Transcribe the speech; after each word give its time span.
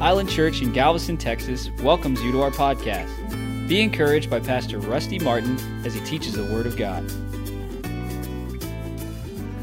Island 0.00 0.28
Church 0.28 0.60
in 0.60 0.72
Galveston, 0.72 1.16
Texas 1.16 1.70
welcomes 1.82 2.22
you 2.22 2.30
to 2.32 2.42
our 2.42 2.50
podcast. 2.50 3.08
Be 3.66 3.80
encouraged 3.80 4.28
by 4.28 4.40
Pastor 4.40 4.78
Rusty 4.78 5.18
Martin 5.18 5.58
as 5.86 5.94
he 5.94 6.00
teaches 6.00 6.34
the 6.34 6.44
Word 6.44 6.66
of 6.66 6.76
God. 6.76 7.02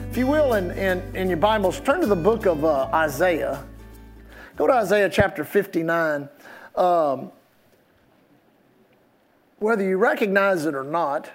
If 0.09 0.17
you 0.17 0.25
will, 0.25 0.55
in, 0.55 0.71
in, 0.71 1.15
in 1.15 1.27
your 1.27 1.37
Bibles, 1.37 1.79
turn 1.81 2.01
to 2.01 2.07
the 2.07 2.15
book 2.15 2.47
of 2.47 2.65
uh, 2.65 2.89
Isaiah. 2.91 3.63
Go 4.55 4.65
to 4.65 4.73
Isaiah 4.73 5.07
chapter 5.07 5.45
59. 5.45 6.27
Um, 6.75 7.31
whether 9.59 9.87
you 9.87 9.97
recognize 9.97 10.65
it 10.65 10.73
or 10.73 10.83
not, 10.83 11.29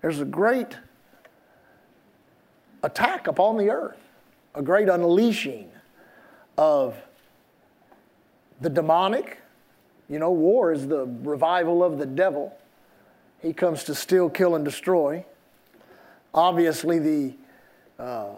there's 0.00 0.20
a 0.20 0.24
great 0.24 0.76
attack 2.84 3.26
upon 3.26 3.56
the 3.56 3.68
earth, 3.70 3.98
a 4.54 4.62
great 4.62 4.88
unleashing 4.88 5.68
of 6.56 6.96
the 8.60 8.70
demonic. 8.70 9.38
You 10.08 10.18
know, 10.18 10.30
war 10.30 10.72
is 10.72 10.86
the 10.86 11.06
revival 11.22 11.82
of 11.82 11.98
the 11.98 12.06
devil. 12.06 12.56
He 13.42 13.52
comes 13.52 13.84
to 13.84 13.94
steal, 13.94 14.30
kill, 14.30 14.54
and 14.54 14.64
destroy. 14.64 15.24
Obviously, 16.32 16.98
the 16.98 17.34
uh, 17.98 18.34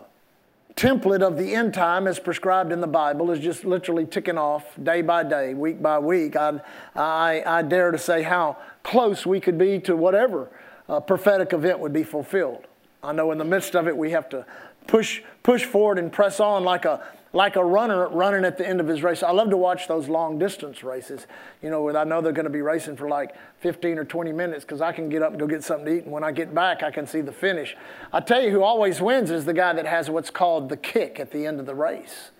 template 0.78 1.23
of 1.23 1.36
the 1.36 1.54
end 1.54 1.74
time 1.74 2.06
as 2.06 2.18
prescribed 2.18 2.70
in 2.73 2.80
the 2.80 2.86
Bible 2.86 3.30
is 3.30 3.40
just 3.40 3.64
literally 3.64 4.06
ticking 4.06 4.38
off 4.38 4.64
day 4.82 5.02
by 5.02 5.24
day, 5.24 5.52
week 5.52 5.82
by 5.82 5.98
week. 5.98 6.37
I, 6.37 6.60
I, 6.95 7.42
I 7.45 7.62
dare 7.62 7.90
to 7.90 7.98
say 7.98 8.23
how 8.23 8.56
close 8.84 9.26
we 9.26 9.40
could 9.40 9.59
be 9.59 9.80
to 9.80 9.96
whatever 9.96 10.48
uh, 10.88 11.00
prophetic 11.00 11.52
event 11.52 11.80
would 11.80 11.92
be 11.92 12.04
fulfilled. 12.04 12.66
I 13.02 13.12
know 13.12 13.32
in 13.32 13.38
the 13.38 13.45
midst 13.45 13.74
of 13.74 13.88
it 13.88 13.96
we 13.96 14.12
have 14.12 14.28
to 14.30 14.46
push, 14.87 15.23
push 15.42 15.64
forward 15.64 15.98
and 15.98 16.12
press 16.12 16.38
on 16.38 16.62
like 16.64 16.84
a, 16.84 17.04
like 17.32 17.56
a 17.56 17.64
runner 17.64 18.09
running 18.09 18.45
at 18.45 18.56
the 18.56 18.66
end 18.66 18.80
of 18.80 18.88
his 18.88 19.02
race. 19.02 19.23
I 19.23 19.30
love 19.32 19.50
to 19.50 19.56
watch 19.56 19.87
those 19.87 20.09
long 20.09 20.38
distance 20.38 20.82
races, 20.82 21.26
you 21.62 21.71
know, 21.71 21.82
where 21.82 21.96
I 21.96 22.04
know 22.04 22.21
they're 22.21 22.32
going 22.32 22.45
to 22.45 22.51
be 22.51 22.62
racing 22.62 22.96
for 22.96 23.09
like 23.09 23.34
15 23.60 23.98
or 23.98 24.04
20 24.04 24.32
minutes 24.32 24.65
because 24.65 24.80
I 24.80 24.93
can 24.93 25.09
get 25.09 25.23
up 25.23 25.30
and 25.30 25.40
go 25.40 25.46
get 25.46 25.62
something 25.62 25.87
to 25.87 25.96
eat. 25.99 26.04
And 26.04 26.12
when 26.12 26.24
I 26.24 26.32
get 26.32 26.54
back, 26.54 26.82
I 26.82 26.90
can 26.90 27.06
see 27.06 27.21
the 27.21 27.32
finish. 27.32 27.76
I 28.12 28.21
tell 28.21 28.40
you 28.43 28.51
who 28.51 28.62
always 28.62 29.01
wins 29.01 29.30
is 29.30 29.45
the 29.45 29.52
guy 29.52 29.73
that 29.74 29.87
has 29.87 30.09
what's 30.09 30.30
called 30.30 30.68
the 30.68 30.76
kick 30.76 31.21
at 31.21 31.30
the 31.30 31.45
end 31.45 31.60
of 31.60 31.66
the 31.66 31.74
race. 31.74 32.30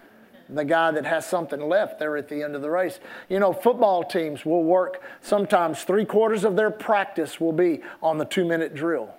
The 0.49 0.65
guy 0.65 0.91
that 0.93 1.05
has 1.05 1.27
something 1.27 1.61
left 1.61 1.99
there 1.99 2.17
at 2.17 2.31
the 2.31 2.43
end 2.43 2.57
of 2.57 2.63
the 2.63 2.71
race. 2.71 3.01
You 3.29 3.39
know, 3.39 3.53
football 3.53 4.03
teams 4.03 4.47
will 4.47 4.65
work 4.65 5.03
sometimes 5.21 5.83
three 5.83 6.07
quarters 6.07 6.43
of 6.45 6.57
their 6.57 6.71
practice 6.71 7.39
will 7.39 7.53
be 7.53 7.83
on 8.03 8.17
the 8.17 8.25
two 8.25 8.47
minute 8.47 8.75
drill 8.75 9.15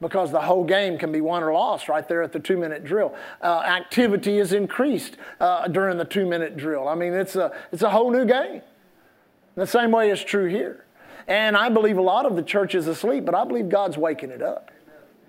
because 0.00 0.30
the 0.30 0.40
whole 0.40 0.64
game 0.64 0.98
can 0.98 1.10
be 1.12 1.20
won 1.20 1.42
or 1.42 1.52
lost 1.52 1.88
right 1.88 2.06
there 2.08 2.22
at 2.22 2.32
the 2.32 2.40
two 2.40 2.56
minute 2.56 2.84
drill. 2.84 3.14
Uh, 3.42 3.60
activity 3.60 4.38
is 4.38 4.52
increased 4.52 5.16
uh, 5.40 5.66
during 5.68 5.98
the 5.98 6.04
two 6.04 6.26
minute 6.26 6.56
drill. 6.56 6.88
I 6.88 6.94
mean, 6.94 7.12
it's 7.12 7.36
a, 7.36 7.52
it's 7.72 7.82
a 7.82 7.90
whole 7.90 8.10
new 8.10 8.24
game. 8.24 8.62
The 9.54 9.66
same 9.66 9.90
way 9.90 10.10
is 10.10 10.22
true 10.22 10.48
here. 10.48 10.84
And 11.26 11.56
I 11.56 11.68
believe 11.68 11.98
a 11.98 12.02
lot 12.02 12.26
of 12.26 12.36
the 12.36 12.42
church 12.42 12.74
is 12.74 12.86
asleep, 12.86 13.24
but 13.24 13.34
I 13.34 13.44
believe 13.44 13.68
God's 13.68 13.98
waking 13.98 14.30
it 14.30 14.40
up. 14.40 14.70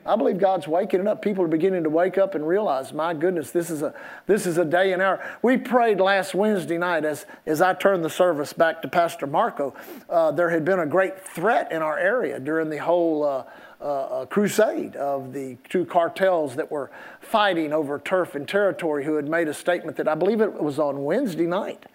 I 0.05 0.15
believe 0.15 0.37
God's 0.39 0.67
waking 0.67 1.01
it 1.01 1.07
up. 1.07 1.21
People 1.21 1.43
are 1.43 1.49
beginning 1.49 1.83
to 1.83 1.89
wake 1.89 2.17
up 2.17 2.33
and 2.33 2.47
realize, 2.47 2.93
my 2.93 3.13
goodness, 3.13 3.51
this 3.51 3.69
is 3.69 3.81
a, 3.81 3.93
this 4.27 4.47
is 4.47 4.57
a 4.57 4.63
day 4.63 4.93
and 4.93 5.01
hour. 5.01 5.23
We 5.41 5.57
prayed 5.57 5.99
last 5.99 6.33
Wednesday 6.33 6.77
night 6.77 7.05
as, 7.05 7.25
as 7.45 7.61
I 7.61 7.73
turned 7.73 8.03
the 8.03 8.09
service 8.09 8.53
back 8.53 8.81
to 8.81 8.87
Pastor 8.87 9.27
Marco. 9.27 9.75
Uh, 10.09 10.31
there 10.31 10.49
had 10.49 10.63
been 10.63 10.79
a 10.79 10.85
great 10.85 11.19
threat 11.19 11.71
in 11.71 11.81
our 11.81 11.99
area 11.99 12.39
during 12.39 12.69
the 12.69 12.77
whole 12.77 13.23
uh, 13.23 13.43
uh, 13.81 14.25
crusade 14.25 14.95
of 14.95 15.33
the 15.33 15.57
two 15.69 15.85
cartels 15.85 16.55
that 16.55 16.69
were 16.69 16.91
fighting 17.21 17.71
over 17.71 17.99
turf 17.99 18.35
and 18.35 18.47
territory 18.47 19.05
who 19.05 19.15
had 19.15 19.27
made 19.27 19.47
a 19.47 19.53
statement 19.53 19.97
that 19.97 20.07
I 20.07 20.15
believe 20.15 20.41
it 20.41 20.61
was 20.61 20.79
on 20.79 21.03
Wednesday 21.03 21.45
night 21.45 21.85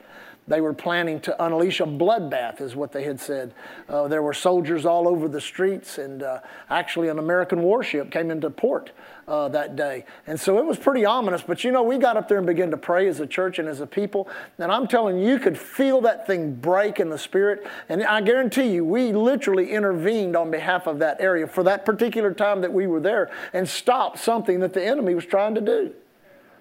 they 0.46 0.60
were 0.60 0.74
planning 0.74 1.20
to 1.20 1.44
unleash 1.44 1.80
a 1.80 1.86
bloodbath, 1.86 2.60
is 2.60 2.76
what 2.76 2.92
they 2.92 3.04
had 3.04 3.18
said. 3.18 3.54
Uh, 3.88 4.08
there 4.08 4.22
were 4.22 4.34
soldiers 4.34 4.84
all 4.84 5.08
over 5.08 5.27
the 5.27 5.40
streets, 5.40 5.96
and 5.96 6.22
uh, 6.22 6.40
actually, 6.68 7.08
an 7.08 7.18
American 7.18 7.62
warship 7.62 8.10
came 8.10 8.30
into 8.30 8.50
port 8.50 8.90
uh, 9.27 9.48
that 9.48 9.74
day. 9.74 10.04
And 10.27 10.38
so 10.38 10.58
it 10.58 10.66
was 10.66 10.78
pretty 10.78 11.04
ominous. 11.04 11.42
But 11.42 11.64
you 11.64 11.72
know, 11.72 11.83
we 11.83 11.96
got 11.96 12.16
up 12.16 12.28
there 12.28 12.38
and 12.38 12.46
began 12.46 12.70
to 12.72 12.77
pray 12.77 13.08
as 13.08 13.20
a 13.20 13.27
church 13.27 13.58
and 13.58 13.68
as 13.68 13.80
a 13.80 13.86
people. 13.86 14.28
And 14.58 14.70
I'm 14.70 14.86
telling 14.86 15.18
you, 15.18 15.28
you 15.28 15.38
could 15.38 15.58
feel 15.58 16.02
that 16.02 16.27
thing 16.27 16.54
break 16.54 17.00
in 17.00 17.08
the 17.08 17.18
spirit. 17.18 17.66
And 17.88 18.04
I 18.04 18.20
guarantee 18.20 18.68
you, 18.68 18.84
we 18.84 19.12
literally 19.12 19.70
intervened 19.72 20.36
on 20.36 20.50
behalf 20.50 20.86
of 20.86 20.98
that 20.98 21.20
area 21.20 21.46
for 21.46 21.62
that 21.64 21.86
particular 21.86 22.33
time 22.33 22.60
that 22.60 22.72
we 22.72 22.86
were 22.86 23.00
there 23.00 23.30
and 23.52 23.68
stopped 23.68 24.18
something 24.18 24.60
that 24.60 24.74
the 24.74 24.84
enemy 24.84 25.14
was 25.14 25.24
trying 25.24 25.54
to 25.54 25.60
do. 25.60 25.94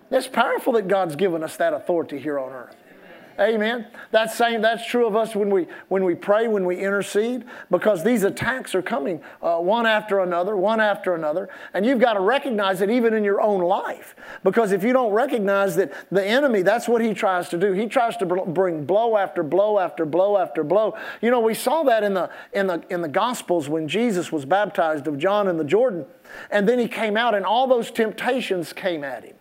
It's 0.09 0.27
powerful 0.27 0.73
that 0.73 0.87
God's 0.87 1.15
given 1.15 1.43
us 1.43 1.57
that 1.57 1.73
authority 1.73 2.19
here 2.19 2.39
on 2.39 2.51
earth. 2.51 2.75
Amen. 3.39 3.87
That's 4.11 4.35
saying 4.35 4.61
that's 4.61 4.85
true 4.85 5.07
of 5.07 5.15
us 5.15 5.35
when 5.35 5.49
we 5.49 5.67
when 5.87 6.03
we 6.03 6.13
pray, 6.13 6.47
when 6.47 6.65
we 6.65 6.77
intercede, 6.77 7.45
because 7.71 8.03
these 8.03 8.23
attacks 8.23 8.75
are 8.75 8.81
coming 8.83 9.21
uh, 9.41 9.57
one 9.57 9.87
after 9.87 10.19
another, 10.19 10.55
one 10.55 10.79
after 10.79 11.15
another, 11.15 11.49
and 11.73 11.83
you've 11.83 11.99
got 11.99 12.13
to 12.13 12.19
recognize 12.19 12.81
it 12.81 12.91
even 12.91 13.13
in 13.13 13.23
your 13.23 13.41
own 13.41 13.61
life. 13.61 14.15
Because 14.43 14.71
if 14.71 14.83
you 14.83 14.93
don't 14.93 15.11
recognize 15.11 15.75
that 15.77 15.91
the 16.11 16.23
enemy, 16.23 16.61
that's 16.61 16.87
what 16.87 17.01
he 17.01 17.15
tries 17.15 17.49
to 17.49 17.57
do. 17.57 17.73
He 17.73 17.87
tries 17.87 18.17
to 18.17 18.25
bring 18.25 18.85
blow 18.85 19.17
after 19.17 19.41
blow 19.41 19.79
after 19.79 20.05
blow 20.05 20.37
after 20.37 20.63
blow. 20.63 20.95
You 21.19 21.31
know, 21.31 21.39
we 21.39 21.55
saw 21.55 21.81
that 21.83 22.03
in 22.03 22.13
the 22.13 22.29
in 22.53 22.67
the 22.67 22.83
in 22.89 23.01
the 23.01 23.07
Gospels 23.07 23.67
when 23.67 23.87
Jesus 23.87 24.31
was 24.31 24.45
baptized 24.45 25.07
of 25.07 25.17
John 25.17 25.47
in 25.47 25.57
the 25.57 25.63
Jordan, 25.63 26.05
and 26.51 26.69
then 26.69 26.77
he 26.77 26.87
came 26.87 27.17
out, 27.17 27.33
and 27.33 27.45
all 27.45 27.65
those 27.65 27.89
temptations 27.89 28.73
came 28.73 29.03
at 29.03 29.23
him. 29.23 29.35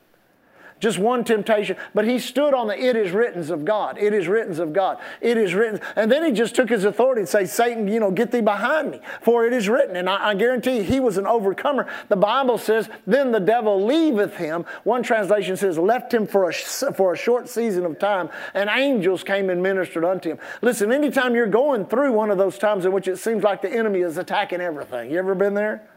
Just 0.82 0.98
one 0.98 1.22
temptation. 1.22 1.76
But 1.94 2.08
he 2.08 2.18
stood 2.18 2.54
on 2.54 2.66
the 2.66 2.76
it 2.76 2.96
is 2.96 3.12
written 3.12 3.52
of 3.52 3.64
God. 3.64 3.98
It 3.98 4.12
is 4.12 4.26
written 4.26 4.60
of 4.60 4.72
God. 4.72 4.98
It 5.20 5.36
is 5.36 5.54
written. 5.54 5.78
And 5.94 6.10
then 6.10 6.24
he 6.24 6.32
just 6.32 6.56
took 6.56 6.68
his 6.68 6.84
authority 6.84 7.20
and 7.20 7.28
say, 7.28 7.46
Satan, 7.46 7.86
you 7.86 8.00
know, 8.00 8.10
get 8.10 8.32
thee 8.32 8.40
behind 8.40 8.90
me, 8.90 9.00
for 9.20 9.46
it 9.46 9.52
is 9.52 9.68
written. 9.68 9.94
And 9.94 10.10
I, 10.10 10.30
I 10.30 10.34
guarantee 10.34 10.78
you, 10.78 10.82
he 10.82 10.98
was 10.98 11.18
an 11.18 11.26
overcomer. 11.28 11.86
The 12.08 12.16
Bible 12.16 12.58
says, 12.58 12.88
then 13.06 13.30
the 13.30 13.38
devil 13.38 13.86
leaveth 13.86 14.34
him. 14.34 14.64
One 14.82 15.04
translation 15.04 15.56
says, 15.56 15.78
left 15.78 16.12
him 16.12 16.26
for 16.26 16.50
a, 16.50 16.52
for 16.52 17.12
a 17.12 17.16
short 17.16 17.48
season 17.48 17.86
of 17.86 18.00
time, 18.00 18.28
and 18.52 18.68
angels 18.68 19.22
came 19.22 19.50
and 19.50 19.62
ministered 19.62 20.04
unto 20.04 20.30
him. 20.30 20.38
Listen, 20.62 20.90
anytime 20.90 21.36
you're 21.36 21.46
going 21.46 21.86
through 21.86 22.10
one 22.10 22.32
of 22.32 22.38
those 22.38 22.58
times 22.58 22.84
in 22.86 22.90
which 22.90 23.06
it 23.06 23.18
seems 23.18 23.44
like 23.44 23.62
the 23.62 23.70
enemy 23.70 24.00
is 24.00 24.18
attacking 24.18 24.60
everything, 24.60 25.12
you 25.12 25.18
ever 25.20 25.36
been 25.36 25.54
there? 25.54 25.88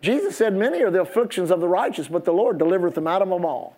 Jesus 0.00 0.36
said, 0.36 0.54
Many 0.54 0.80
are 0.82 0.92
the 0.92 1.00
afflictions 1.00 1.50
of 1.50 1.58
the 1.58 1.68
righteous, 1.68 2.06
but 2.06 2.24
the 2.24 2.32
Lord 2.32 2.56
delivereth 2.56 2.94
them 2.94 3.08
out 3.08 3.20
of 3.20 3.28
them 3.28 3.44
all. 3.44 3.76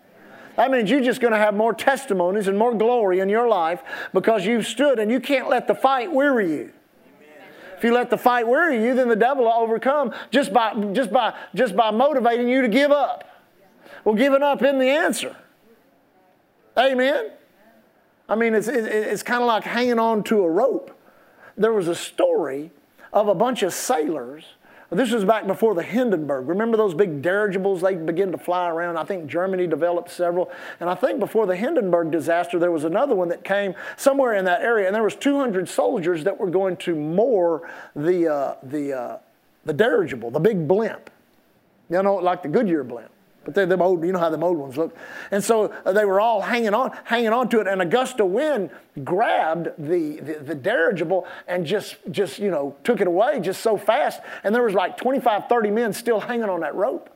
That 0.55 0.69
means 0.69 0.89
you're 0.89 1.01
just 1.01 1.19
going 1.19 1.33
to 1.33 1.39
have 1.39 1.55
more 1.55 1.73
testimonies 1.73 2.47
and 2.47 2.57
more 2.57 2.75
glory 2.75 3.19
in 3.19 3.29
your 3.29 3.47
life 3.47 3.81
because 4.13 4.45
you've 4.45 4.67
stood 4.67 4.99
and 4.99 5.09
you 5.09 5.19
can't 5.19 5.49
let 5.49 5.67
the 5.67 5.75
fight 5.75 6.11
weary 6.11 6.51
you. 6.51 6.71
If 7.77 7.83
you 7.83 7.93
let 7.93 8.09
the 8.09 8.17
fight 8.17 8.47
weary 8.47 8.81
you, 8.83 8.93
then 8.93 9.09
the 9.09 9.15
devil 9.15 9.45
will 9.45 9.51
overcome 9.51 10.13
just 10.31 10.53
by, 10.53 10.73
just 10.93 11.11
by, 11.11 11.33
just 11.53 11.75
by 11.75 11.91
motivating 11.91 12.47
you 12.47 12.61
to 12.61 12.67
give 12.67 12.91
up. 12.91 13.29
Well, 14.05 14.15
giving 14.15 14.43
up 14.43 14.61
isn't 14.61 14.79
the 14.79 14.89
answer. 14.89 15.35
Amen? 16.77 17.31
I 18.29 18.35
mean, 18.35 18.53
it's, 18.53 18.67
it's 18.67 19.23
kind 19.23 19.41
of 19.41 19.47
like 19.47 19.63
hanging 19.63 19.99
on 19.99 20.23
to 20.25 20.43
a 20.43 20.49
rope. 20.49 20.97
There 21.57 21.73
was 21.73 21.87
a 21.87 21.95
story 21.95 22.71
of 23.11 23.27
a 23.27 23.35
bunch 23.35 23.63
of 23.63 23.73
sailors 23.73 24.45
this 24.95 25.11
was 25.11 25.23
back 25.23 25.47
before 25.47 25.75
the 25.75 25.83
Hindenburg. 25.83 26.47
Remember 26.49 26.75
those 26.75 26.93
big 26.93 27.21
dirigibles? 27.21 27.81
They 27.81 27.95
began 27.95 28.31
to 28.31 28.37
fly 28.37 28.69
around. 28.69 28.97
I 28.97 29.05
think 29.05 29.27
Germany 29.27 29.65
developed 29.65 30.11
several. 30.11 30.51
And 30.79 30.89
I 30.89 30.95
think 30.95 31.19
before 31.19 31.45
the 31.45 31.55
Hindenburg 31.55 32.11
disaster, 32.11 32.59
there 32.59 32.71
was 32.71 32.83
another 32.83 33.15
one 33.15 33.29
that 33.29 33.45
came 33.45 33.75
somewhere 33.95 34.33
in 34.33 34.43
that 34.45 34.61
area. 34.61 34.87
And 34.87 34.93
there 34.93 35.03
was 35.03 35.15
200 35.15 35.69
soldiers 35.69 36.25
that 36.25 36.37
were 36.37 36.49
going 36.49 36.75
to 36.77 36.95
moor 36.95 37.69
the, 37.95 38.27
uh, 38.27 38.55
the, 38.63 38.93
uh, 38.93 39.17
the 39.63 39.73
dirigible, 39.73 40.31
the 40.31 40.39
big 40.39 40.67
blimp. 40.67 41.09
You 41.89 42.03
know, 42.03 42.15
like 42.15 42.43
the 42.43 42.49
Goodyear 42.49 42.83
blimp. 42.83 43.12
But 43.45 43.55
they're 43.55 43.65
the 43.65 43.77
old, 43.77 44.03
you 44.05 44.11
know 44.13 44.19
how 44.19 44.29
the 44.29 44.39
old 44.41 44.57
ones 44.57 44.77
look. 44.77 44.95
And 45.31 45.43
so 45.43 45.73
uh, 45.85 45.91
they 45.91 46.05
were 46.05 46.21
all 46.21 46.41
hanging 46.41 46.73
on, 46.73 46.97
hanging 47.03 47.33
on 47.33 47.49
to 47.49 47.59
it. 47.59 47.67
And 47.67 47.81
a 47.81 47.85
gust 47.85 48.19
of 48.19 48.27
wind 48.27 48.69
grabbed 49.03 49.69
the, 49.77 50.19
the, 50.21 50.33
the, 50.39 50.55
dirigible 50.55 51.27
and 51.47 51.65
just, 51.65 51.97
just, 52.09 52.39
you 52.39 52.49
know, 52.49 52.75
took 52.83 53.01
it 53.01 53.07
away 53.07 53.39
just 53.41 53.61
so 53.61 53.75
fast. 53.75 54.21
And 54.43 54.55
there 54.55 54.63
was 54.63 54.73
like 54.73 54.95
25, 54.97 55.49
30 55.49 55.71
men 55.71 55.93
still 55.93 56.21
hanging 56.21 56.49
on 56.49 56.61
that 56.61 56.73
rope. 56.75 57.09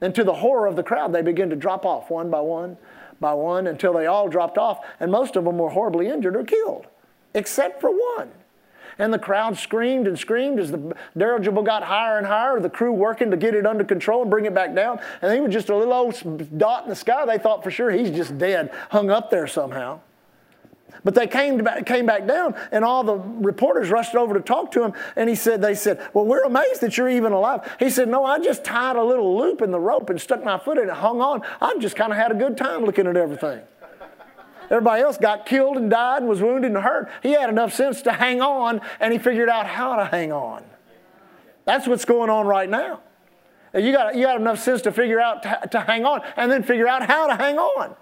And 0.00 0.14
to 0.14 0.24
the 0.24 0.34
horror 0.34 0.66
of 0.66 0.76
the 0.76 0.82
crowd, 0.82 1.12
they 1.12 1.22
began 1.22 1.48
to 1.50 1.56
drop 1.56 1.86
off 1.86 2.10
one 2.10 2.30
by 2.30 2.40
one 2.40 2.76
by 3.20 3.32
one 3.32 3.66
until 3.66 3.94
they 3.94 4.06
all 4.06 4.28
dropped 4.28 4.58
off. 4.58 4.84
And 5.00 5.10
most 5.10 5.36
of 5.36 5.44
them 5.44 5.56
were 5.56 5.70
horribly 5.70 6.08
injured 6.08 6.36
or 6.36 6.44
killed, 6.44 6.86
except 7.32 7.80
for 7.80 7.90
one. 7.90 8.30
And 8.98 9.12
the 9.12 9.18
crowd 9.18 9.58
screamed 9.58 10.06
and 10.06 10.18
screamed 10.18 10.58
as 10.60 10.70
the 10.70 10.94
dirigible 11.16 11.62
got 11.62 11.82
higher 11.82 12.18
and 12.18 12.26
higher, 12.26 12.60
the 12.60 12.70
crew 12.70 12.92
working 12.92 13.30
to 13.30 13.36
get 13.36 13.54
it 13.54 13.66
under 13.66 13.84
control 13.84 14.22
and 14.22 14.30
bring 14.30 14.46
it 14.46 14.54
back 14.54 14.74
down. 14.74 15.00
And 15.22 15.32
he 15.32 15.40
was 15.40 15.52
just 15.52 15.68
a 15.68 15.76
little 15.76 15.92
old 15.92 16.58
dot 16.58 16.84
in 16.84 16.90
the 16.90 16.96
sky. 16.96 17.26
They 17.26 17.38
thought 17.38 17.64
for 17.64 17.70
sure 17.70 17.90
he's 17.90 18.10
just 18.10 18.38
dead, 18.38 18.70
hung 18.90 19.10
up 19.10 19.30
there 19.30 19.46
somehow. 19.46 20.00
But 21.02 21.14
they 21.14 21.26
came 21.26 21.58
back, 21.58 21.84
came 21.84 22.06
back 22.06 22.26
down, 22.26 22.54
and 22.72 22.82
all 22.84 23.04
the 23.04 23.16
reporters 23.16 23.90
rushed 23.90 24.14
over 24.14 24.32
to 24.34 24.40
talk 24.40 24.70
to 24.72 24.82
him. 24.82 24.94
And 25.16 25.28
he 25.28 25.34
said, 25.34 25.60
"They 25.60 25.74
said, 25.74 26.00
well, 26.14 26.24
we're 26.24 26.44
amazed 26.44 26.80
that 26.80 26.96
you're 26.96 27.10
even 27.10 27.32
alive." 27.32 27.70
He 27.78 27.90
said, 27.90 28.08
"No, 28.08 28.24
I 28.24 28.38
just 28.38 28.64
tied 28.64 28.96
a 28.96 29.02
little 29.02 29.36
loop 29.36 29.60
in 29.60 29.70
the 29.70 29.80
rope 29.80 30.08
and 30.08 30.18
stuck 30.18 30.42
my 30.42 30.56
foot 30.56 30.78
in 30.78 30.88
it, 30.88 30.94
hung 30.94 31.20
on. 31.20 31.42
I 31.60 31.76
just 31.78 31.94
kind 31.94 32.10
of 32.10 32.16
had 32.16 32.30
a 32.30 32.34
good 32.34 32.56
time 32.56 32.84
looking 32.84 33.06
at 33.06 33.16
everything." 33.16 33.60
Everybody 34.70 35.02
else 35.02 35.18
got 35.18 35.46
killed 35.46 35.76
and 35.76 35.90
died 35.90 36.22
and 36.22 36.28
was 36.28 36.40
wounded 36.40 36.72
and 36.72 36.82
hurt. 36.82 37.10
He 37.22 37.32
had 37.32 37.48
enough 37.48 37.72
sense 37.72 38.02
to 38.02 38.12
hang 38.12 38.40
on 38.40 38.80
and 39.00 39.12
he 39.12 39.18
figured 39.18 39.48
out 39.48 39.66
how 39.66 39.96
to 39.96 40.04
hang 40.04 40.32
on. 40.32 40.64
That's 41.64 41.86
what's 41.86 42.04
going 42.04 42.30
on 42.30 42.46
right 42.46 42.68
now. 42.68 43.00
You 43.74 43.90
got, 43.92 44.14
you 44.14 44.22
got 44.22 44.40
enough 44.40 44.60
sense 44.60 44.82
to 44.82 44.92
figure 44.92 45.20
out 45.20 45.42
to, 45.42 45.68
to 45.72 45.80
hang 45.80 46.04
on 46.04 46.22
and 46.36 46.50
then 46.50 46.62
figure 46.62 46.86
out 46.86 47.06
how 47.06 47.26
to 47.26 47.34
hang 47.34 47.58
on. 47.58 47.96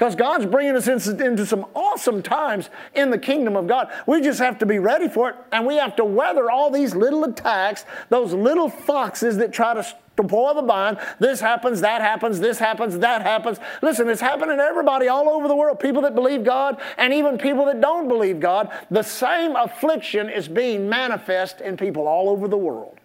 Because 0.00 0.16
God's 0.16 0.46
bringing 0.46 0.76
us 0.76 0.88
into 0.88 1.44
some 1.44 1.66
awesome 1.74 2.22
times 2.22 2.70
in 2.94 3.10
the 3.10 3.18
kingdom 3.18 3.54
of 3.54 3.66
God. 3.66 3.92
We 4.06 4.22
just 4.22 4.38
have 4.38 4.58
to 4.60 4.66
be 4.66 4.78
ready 4.78 5.08
for 5.08 5.28
it, 5.28 5.36
and 5.52 5.66
we 5.66 5.76
have 5.76 5.94
to 5.96 6.06
weather 6.06 6.50
all 6.50 6.70
these 6.70 6.94
little 6.94 7.22
attacks, 7.24 7.84
those 8.08 8.32
little 8.32 8.70
foxes 8.70 9.36
that 9.36 9.52
try 9.52 9.74
to 9.74 9.86
spoil 10.26 10.54
the 10.54 10.62
vine. 10.62 10.98
This 11.18 11.40
happens, 11.40 11.80
that 11.80 12.00
happens, 12.00 12.40
this 12.40 12.58
happens, 12.58 12.98
that 12.98 13.22
happens. 13.22 13.58
Listen, 13.82 14.08
it's 14.08 14.20
happening 14.20 14.56
to 14.56 14.62
everybody 14.62 15.08
all 15.08 15.28
over 15.28 15.48
the 15.48 15.56
world 15.56 15.80
people 15.80 16.02
that 16.02 16.14
believe 16.14 16.44
God 16.44 16.80
and 16.96 17.12
even 17.12 17.38
people 17.38 17.64
that 17.66 17.80
don't 17.80 18.08
believe 18.08 18.40
God. 18.40 18.70
The 18.90 19.02
same 19.02 19.56
affliction 19.56 20.28
is 20.28 20.48
being 20.48 20.88
manifest 20.88 21.60
in 21.60 21.76
people 21.76 22.06
all 22.06 22.28
over 22.28 22.48
the 22.48 22.56
world. 22.56 22.98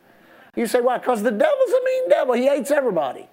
You 0.55 0.67
say, 0.67 0.81
why? 0.81 0.97
Because 0.97 1.21
the 1.21 1.31
devil's 1.31 1.69
a 1.69 1.83
mean 1.83 2.09
devil, 2.09 2.33
he 2.33 2.47
hates 2.47 2.71
everybody. 2.71 3.27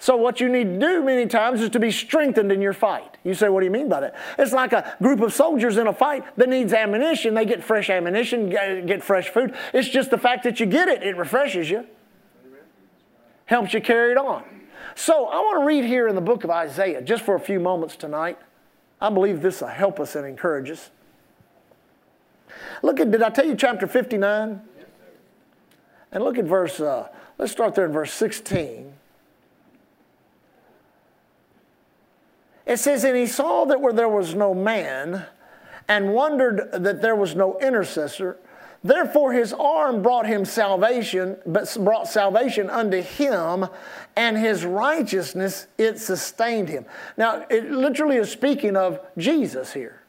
So, 0.00 0.16
what 0.16 0.40
you 0.40 0.48
need 0.48 0.64
to 0.64 0.78
do 0.80 1.02
many 1.02 1.26
times 1.26 1.60
is 1.60 1.68
to 1.70 1.78
be 1.78 1.90
strengthened 1.90 2.50
in 2.50 2.62
your 2.62 2.72
fight. 2.72 3.18
You 3.22 3.34
say, 3.34 3.50
What 3.50 3.60
do 3.60 3.66
you 3.66 3.70
mean 3.70 3.90
by 3.90 4.00
that? 4.00 4.16
It's 4.38 4.52
like 4.52 4.72
a 4.72 4.96
group 5.02 5.20
of 5.20 5.34
soldiers 5.34 5.76
in 5.76 5.86
a 5.86 5.92
fight 5.92 6.24
that 6.38 6.48
needs 6.48 6.72
ammunition. 6.72 7.34
They 7.34 7.44
get 7.44 7.62
fresh 7.62 7.90
ammunition, 7.90 8.48
get 8.48 9.04
fresh 9.04 9.28
food. 9.28 9.54
It's 9.74 9.90
just 9.90 10.10
the 10.10 10.16
fact 10.16 10.44
that 10.44 10.58
you 10.58 10.64
get 10.64 10.88
it, 10.88 11.02
it 11.02 11.18
refreshes 11.18 11.68
you, 11.68 11.86
helps 13.44 13.74
you 13.74 13.82
carry 13.82 14.12
it 14.12 14.16
on. 14.16 14.42
So, 14.94 15.26
I 15.26 15.36
want 15.36 15.60
to 15.60 15.66
read 15.66 15.84
here 15.84 16.08
in 16.08 16.14
the 16.14 16.22
book 16.22 16.44
of 16.44 16.50
Isaiah 16.50 17.02
just 17.02 17.22
for 17.22 17.34
a 17.34 17.40
few 17.40 17.60
moments 17.60 17.94
tonight. 17.94 18.38
I 19.02 19.10
believe 19.10 19.42
this 19.42 19.60
will 19.60 19.68
help 19.68 20.00
us 20.00 20.16
and 20.16 20.26
encourage 20.26 20.70
us. 20.70 20.88
Look 22.82 23.00
at, 23.00 23.10
did 23.10 23.22
I 23.22 23.28
tell 23.28 23.44
you 23.44 23.54
chapter 23.54 23.86
59? 23.86 24.62
And 26.10 26.24
look 26.24 26.38
at 26.38 26.46
verse, 26.46 26.80
uh, 26.80 27.08
let's 27.36 27.52
start 27.52 27.74
there 27.74 27.84
in 27.84 27.92
verse 27.92 28.14
16. 28.14 28.94
It 32.66 32.78
says, 32.78 33.04
And 33.04 33.16
he 33.16 33.26
saw 33.26 33.64
that 33.66 33.80
where 33.80 33.92
there 33.92 34.08
was 34.08 34.34
no 34.34 34.54
man, 34.54 35.26
and 35.88 36.12
wondered 36.14 36.70
that 36.72 37.02
there 37.02 37.16
was 37.16 37.34
no 37.34 37.58
intercessor. 37.58 38.38
Therefore 38.82 39.32
his 39.32 39.52
arm 39.52 40.02
brought 40.02 40.26
him 40.26 40.44
salvation, 40.44 41.36
but 41.44 41.76
brought 41.80 42.08
salvation 42.08 42.70
unto 42.70 43.02
him, 43.02 43.66
and 44.16 44.38
his 44.38 44.64
righteousness 44.64 45.66
it 45.76 45.98
sustained 45.98 46.68
him. 46.68 46.86
Now 47.18 47.44
it 47.50 47.70
literally 47.70 48.16
is 48.16 48.30
speaking 48.30 48.76
of 48.76 49.00
Jesus 49.18 49.72
here. 49.72 50.00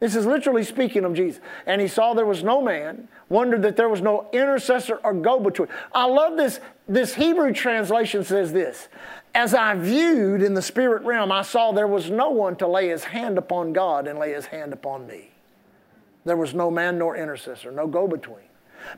This 0.00 0.14
is 0.14 0.26
literally 0.26 0.62
speaking 0.62 1.04
of 1.04 1.14
Jesus. 1.14 1.40
And 1.66 1.80
he 1.80 1.88
saw 1.88 2.14
there 2.14 2.24
was 2.24 2.44
no 2.44 2.62
man, 2.62 3.08
wondered 3.28 3.62
that 3.62 3.76
there 3.76 3.88
was 3.88 4.00
no 4.00 4.28
intercessor 4.32 5.00
or 5.02 5.12
go 5.12 5.40
between. 5.40 5.68
I 5.92 6.04
love 6.04 6.36
this. 6.36 6.60
This 6.88 7.14
Hebrew 7.14 7.52
translation 7.52 8.22
says 8.24 8.52
this 8.52 8.88
as 9.34 9.54
I 9.54 9.74
viewed 9.74 10.42
in 10.42 10.54
the 10.54 10.62
spirit 10.62 11.02
realm, 11.02 11.30
I 11.30 11.42
saw 11.42 11.72
there 11.72 11.86
was 11.86 12.10
no 12.10 12.30
one 12.30 12.56
to 12.56 12.66
lay 12.66 12.88
his 12.88 13.04
hand 13.04 13.38
upon 13.38 13.72
God 13.72 14.06
and 14.06 14.18
lay 14.18 14.32
his 14.32 14.46
hand 14.46 14.72
upon 14.72 15.06
me. 15.06 15.30
There 16.24 16.36
was 16.36 16.54
no 16.54 16.70
man 16.70 16.98
nor 16.98 17.16
intercessor, 17.16 17.70
no 17.70 17.86
go 17.86 18.08
between. 18.08 18.44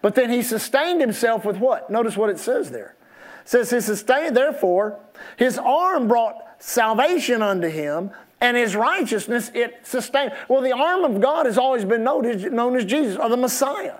But 0.03 0.15
then 0.15 0.31
he 0.31 0.43
sustained 0.43 1.01
himself 1.01 1.45
with 1.45 1.57
what? 1.57 1.91
Notice 1.91 2.17
what 2.17 2.31
it 2.31 2.39
says 2.39 2.71
there. 2.71 2.97
It 3.43 3.49
says 3.49 3.71
he 3.71 3.81
sustained, 3.81 4.37
therefore, 4.37 4.99
his 5.37 5.59
arm 5.59 6.09
brought 6.09 6.37
salvation 6.59 7.43
unto 7.43 7.69
him, 7.69 8.11
and 8.41 8.57
his 8.57 8.75
righteousness 8.75 9.51
it 9.55 9.87
sustained. 9.87 10.33
Well, 10.49 10.63
the 10.63 10.73
arm 10.73 11.05
of 11.05 11.21
God 11.21 11.47
has 11.47 11.59
always 11.59 11.85
been 11.85 12.05
known, 12.05 12.25
as 12.27 12.85
Jesus 12.85 13.17
or 13.17 13.29
the 13.29 13.37
Messiah, 13.37 13.99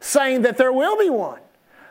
saying 0.00 0.42
that 0.42 0.56
there 0.56 0.72
will 0.72 0.98
be 0.98 1.10
one. 1.10 1.40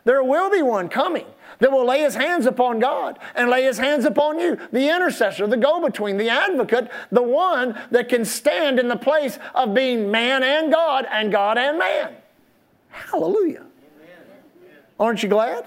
There 0.05 0.23
will 0.23 0.51
be 0.51 0.61
one 0.61 0.89
coming 0.89 1.25
that 1.63 1.71
will 1.71 1.85
lay 1.85 2.01
his 2.01 2.15
hands 2.15 2.45
upon 2.45 2.79
God 2.79 3.17
and 3.35 3.49
lay 3.49 3.63
his 3.63 3.77
hands 3.77 4.03
upon 4.03 4.37
you. 4.37 4.57
The 4.73 4.93
intercessor, 4.93 5.47
the 5.47 5.55
go 5.55 5.81
between, 5.81 6.17
the 6.17 6.27
advocate, 6.27 6.91
the 7.09 7.23
one 7.23 7.79
that 7.89 8.09
can 8.09 8.25
stand 8.25 8.79
in 8.79 8.89
the 8.89 8.97
place 8.97 9.39
of 9.55 9.73
being 9.73 10.11
man 10.11 10.43
and 10.43 10.73
God 10.73 11.07
and 11.09 11.31
God 11.31 11.57
and 11.57 11.79
man. 11.79 12.15
Hallelujah. 12.89 13.63
Aren't 14.99 15.23
you 15.23 15.29
glad? 15.29 15.65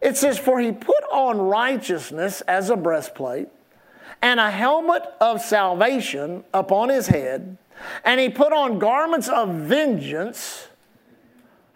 It 0.00 0.16
says, 0.16 0.36
For 0.36 0.58
he 0.58 0.72
put 0.72 1.04
on 1.12 1.38
righteousness 1.38 2.40
as 2.40 2.70
a 2.70 2.76
breastplate 2.76 3.50
and 4.20 4.40
a 4.40 4.50
helmet 4.50 5.04
of 5.20 5.40
salvation 5.40 6.42
upon 6.52 6.88
his 6.88 7.06
head, 7.06 7.56
and 8.04 8.18
he 8.18 8.28
put 8.28 8.52
on 8.52 8.80
garments 8.80 9.28
of 9.28 9.50
vengeance 9.50 10.66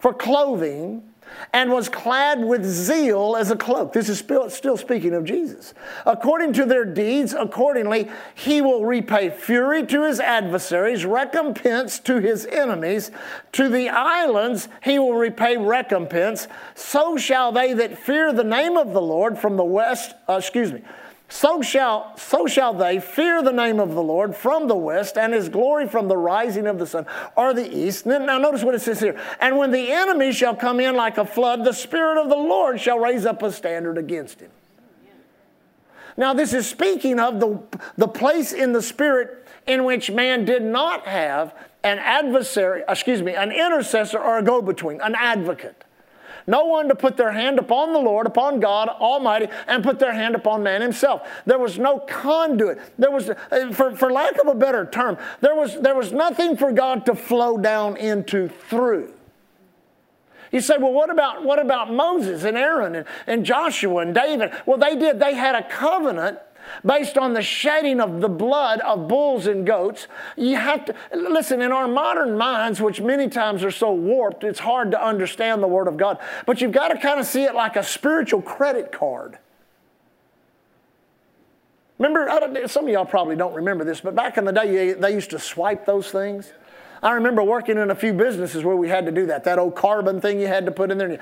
for 0.00 0.12
clothing 0.12 1.05
and 1.52 1.70
was 1.70 1.88
clad 1.88 2.44
with 2.44 2.64
zeal 2.64 3.37
as 3.37 3.50
a 3.50 3.56
cloak. 3.56 3.93
This 3.93 4.08
is 4.08 4.19
still 4.19 4.76
speaking 4.76 5.14
of 5.14 5.25
Jesus. 5.25 5.75
According 6.05 6.52
to 6.55 6.64
their 6.64 6.84
deeds, 6.84 7.34
accordingly, 7.34 8.11
he 8.34 8.61
will 8.61 8.84
repay 8.84 9.31
fury 9.31 9.87
to 9.87 10.05
his 10.05 10.20
adversaries, 10.20 11.05
recompense 11.05 11.99
to 12.00 12.19
his 12.19 12.46
enemies. 12.46 13.11
To 13.52 13.69
the 13.69 13.88
islands 13.88 14.69
he 14.82 14.99
will 14.99 15.14
repay 15.14 15.56
recompense. 15.56 16.49
So 16.75 17.17
shall 17.17 17.52
they 17.52 17.73
that 17.75 17.99
fear 17.99 18.32
the 18.32 18.44
name 18.44 18.76
of 18.76 18.93
the 18.93 19.02
Lord 19.02 19.38
from 19.38 19.56
the 19.56 19.64
west, 19.64 20.14
uh, 20.28 20.34
excuse 20.34 20.73
me, 20.73 20.82
so 21.28 21.61
shall, 21.61 22.17
so 22.17 22.46
shall 22.46 22.73
they 22.73 23.00
fear 23.00 23.43
the 23.43 23.52
name 23.52 23.81
of 23.81 23.94
the 23.94 24.02
Lord 24.02 24.37
from 24.37 24.69
the 24.69 24.76
west 24.76 25.19
and 25.19 25.34
his 25.34 25.49
glory 25.49 25.88
from 25.88 26.06
the 26.06 26.17
rising 26.17 26.67
of 26.67 26.78
the 26.78 26.87
sun 26.87 27.06
or 27.37 27.52
the 27.52 27.69
east. 27.69 28.06
Now, 28.06 28.38
notice 28.38 28.62
what 28.62 28.76
it 28.76 28.81
says 28.81 29.00
here. 29.00 29.20
And 29.40 29.58
when 29.58 29.73
the 29.73 29.90
enemy 29.90 30.32
shall 30.32 30.55
come 30.55 30.78
in 30.78 30.94
like 30.94 31.19
a 31.19 31.26
flood, 31.26 31.64
the 31.64 31.73
Spirit 31.73 32.23
of 32.23 32.28
the 32.28 32.37
Lord 32.37 32.81
shall 32.81 33.00
raise 33.00 33.26
up 33.26 33.43
a 33.43 33.50
standard 33.50 33.99
against 33.99 34.40
him. 34.40 34.50
Now, 36.17 36.32
this 36.32 36.55
is 36.55 36.67
speaking 36.69 37.19
of 37.19 37.40
the, 37.40 37.61
the 37.96 38.08
place 38.08 38.52
in 38.52 38.73
the 38.73 38.81
Spirit 38.81 39.46
in 39.67 39.84
which 39.84 40.11
man 40.11 40.44
did 40.44 40.62
not 40.62 41.06
have 41.06 41.55
an 41.82 41.99
adversary, 41.99 42.82
excuse 42.88 43.20
me, 43.20 43.34
an 43.34 43.50
intercessor 43.50 44.19
or 44.19 44.38
a 44.38 44.43
go 44.43 44.62
between, 44.62 45.00
an 45.00 45.14
advocate. 45.17 45.84
No 46.47 46.65
one 46.65 46.88
to 46.88 46.94
put 46.94 47.17
their 47.17 47.33
hand 47.33 47.59
upon 47.59 47.93
the 47.93 47.99
Lord, 47.99 48.27
upon 48.27 48.61
God 48.61 48.88
Almighty, 48.88 49.49
and 49.67 49.83
put 49.83 49.99
their 49.99 50.12
hand 50.12 50.35
upon 50.35 50.62
man 50.62 50.81
himself. 50.81 51.29
There 51.45 51.59
was 51.59 51.78
no 51.78 51.99
conduit. 51.99 52.78
There 52.99 53.11
was, 53.11 53.31
for, 53.73 53.95
for 53.97 54.12
lack 54.12 54.38
of 54.40 54.49
a 54.49 54.55
better 54.55 54.87
term, 54.87 55.19
there 55.40 55.55
was, 55.55 55.81
there 55.81 55.95
was 55.95 56.12
nothing 56.12 56.57
for 56.57 56.73
God 56.73 57.07
to 57.07 57.14
flow 57.14 57.59
down 57.59 57.97
into 57.97 58.49
through. 58.49 59.12
You 60.52 60.61
say, 60.61 60.76
well, 60.78 60.93
what 60.93 61.11
about, 61.11 61.45
what 61.45 61.59
about 61.59 61.93
Moses 61.93 62.45
and 62.45 62.57
Aaron 62.57 62.95
and, 62.95 63.07
and 63.26 63.45
Joshua 63.45 64.02
and 64.02 64.14
David? 64.14 64.52
Well, 64.64 64.78
they 64.78 64.97
did. 64.97 65.19
They 65.19 65.35
had 65.35 65.55
a 65.55 65.69
covenant 65.69 66.38
based 66.85 67.18
on 67.18 67.32
the 67.32 67.42
shedding 67.42 68.00
of 68.00 68.20
the 68.20 68.28
blood 68.28 68.80
of 68.80 69.08
bulls 69.08 69.46
and 69.46 69.66
goats. 69.66 70.08
You 70.37 70.56
have 70.56 70.85
to 70.87 70.94
listen 71.12 71.62
in 71.62 71.73
our 71.73 71.88
modern 71.88 72.37
minds, 72.37 72.80
which 72.80 73.00
many 73.00 73.28
times 73.28 73.64
are 73.64 73.70
so 73.70 73.92
warped, 73.92 74.44
it's 74.44 74.61
hard 74.61 74.90
to 74.92 75.02
understand 75.02 75.62
the 75.62 75.68
Word 75.68 75.88
of 75.88 75.96
God. 75.96 76.18
But 76.44 76.61
you've 76.61 76.73
got 76.73 76.88
to 76.88 76.99
kind 76.99 77.20
of 77.20 77.26
see 77.26 77.44
it 77.44 77.54
like 77.54 77.76
a 77.76 77.82
spiritual 77.82 78.42
credit 78.42 78.92
card. 78.92 79.38
Remember, 81.99 82.28
some 82.66 82.85
of 82.85 82.90
y'all 82.92 83.06
probably 83.06 83.37
don't 83.37 83.54
remember 83.54 83.82
this, 83.82 84.02
but 84.02 84.14
back 84.14 84.37
in 84.37 84.44
the 84.44 84.52
day, 84.52 84.92
they 84.92 85.12
used 85.12 85.30
to 85.30 85.38
swipe 85.38 85.87
those 85.87 86.11
things. 86.11 86.52
I 87.03 87.12
remember 87.12 87.43
working 87.43 87.79
in 87.79 87.91
a 87.91 87.95
few 87.95 88.12
businesses 88.12 88.65
where 88.65 88.76
we 88.76 88.88
had 88.88 89.07
to 89.07 89.12
do 89.12 89.26
that. 89.26 89.45
That 89.45 89.59
old 89.59 89.75
carbon 89.76 90.21
thing 90.21 90.41
you 90.41 90.47
had 90.47 90.67
to 90.67 90.73
put 90.73 90.91
in 90.91 90.99
there, 90.99 91.11
and 91.11 91.19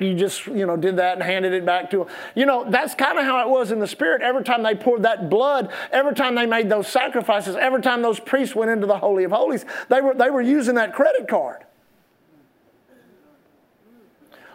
you, 0.00 0.08
you 0.08 0.14
just, 0.14 0.46
you 0.46 0.66
know, 0.66 0.76
did 0.76 0.96
that 0.96 1.14
and 1.14 1.22
handed 1.22 1.52
it 1.52 1.64
back 1.66 1.90
to 1.90 1.98
them. 1.98 2.08
You 2.34 2.46
know, 2.46 2.64
that's 2.68 2.94
kind 2.94 3.18
of 3.18 3.24
how 3.24 3.46
it 3.46 3.50
was 3.50 3.70
in 3.70 3.78
the 3.78 3.86
spirit. 3.86 4.22
Every 4.22 4.44
time 4.44 4.62
they 4.62 4.74
poured 4.74 5.02
that 5.02 5.28
blood, 5.28 5.70
every 5.92 6.14
time 6.14 6.34
they 6.34 6.46
made 6.46 6.68
those 6.68 6.88
sacrifices, 6.88 7.56
every 7.56 7.82
time 7.82 8.02
those 8.02 8.20
priests 8.20 8.54
went 8.54 8.70
into 8.70 8.86
the 8.86 8.98
Holy 8.98 9.24
of 9.24 9.30
Holies, 9.30 9.64
they 9.88 10.00
were, 10.00 10.14
they 10.14 10.30
were 10.30 10.42
using 10.42 10.76
that 10.76 10.94
credit 10.94 11.28
card. 11.28 11.64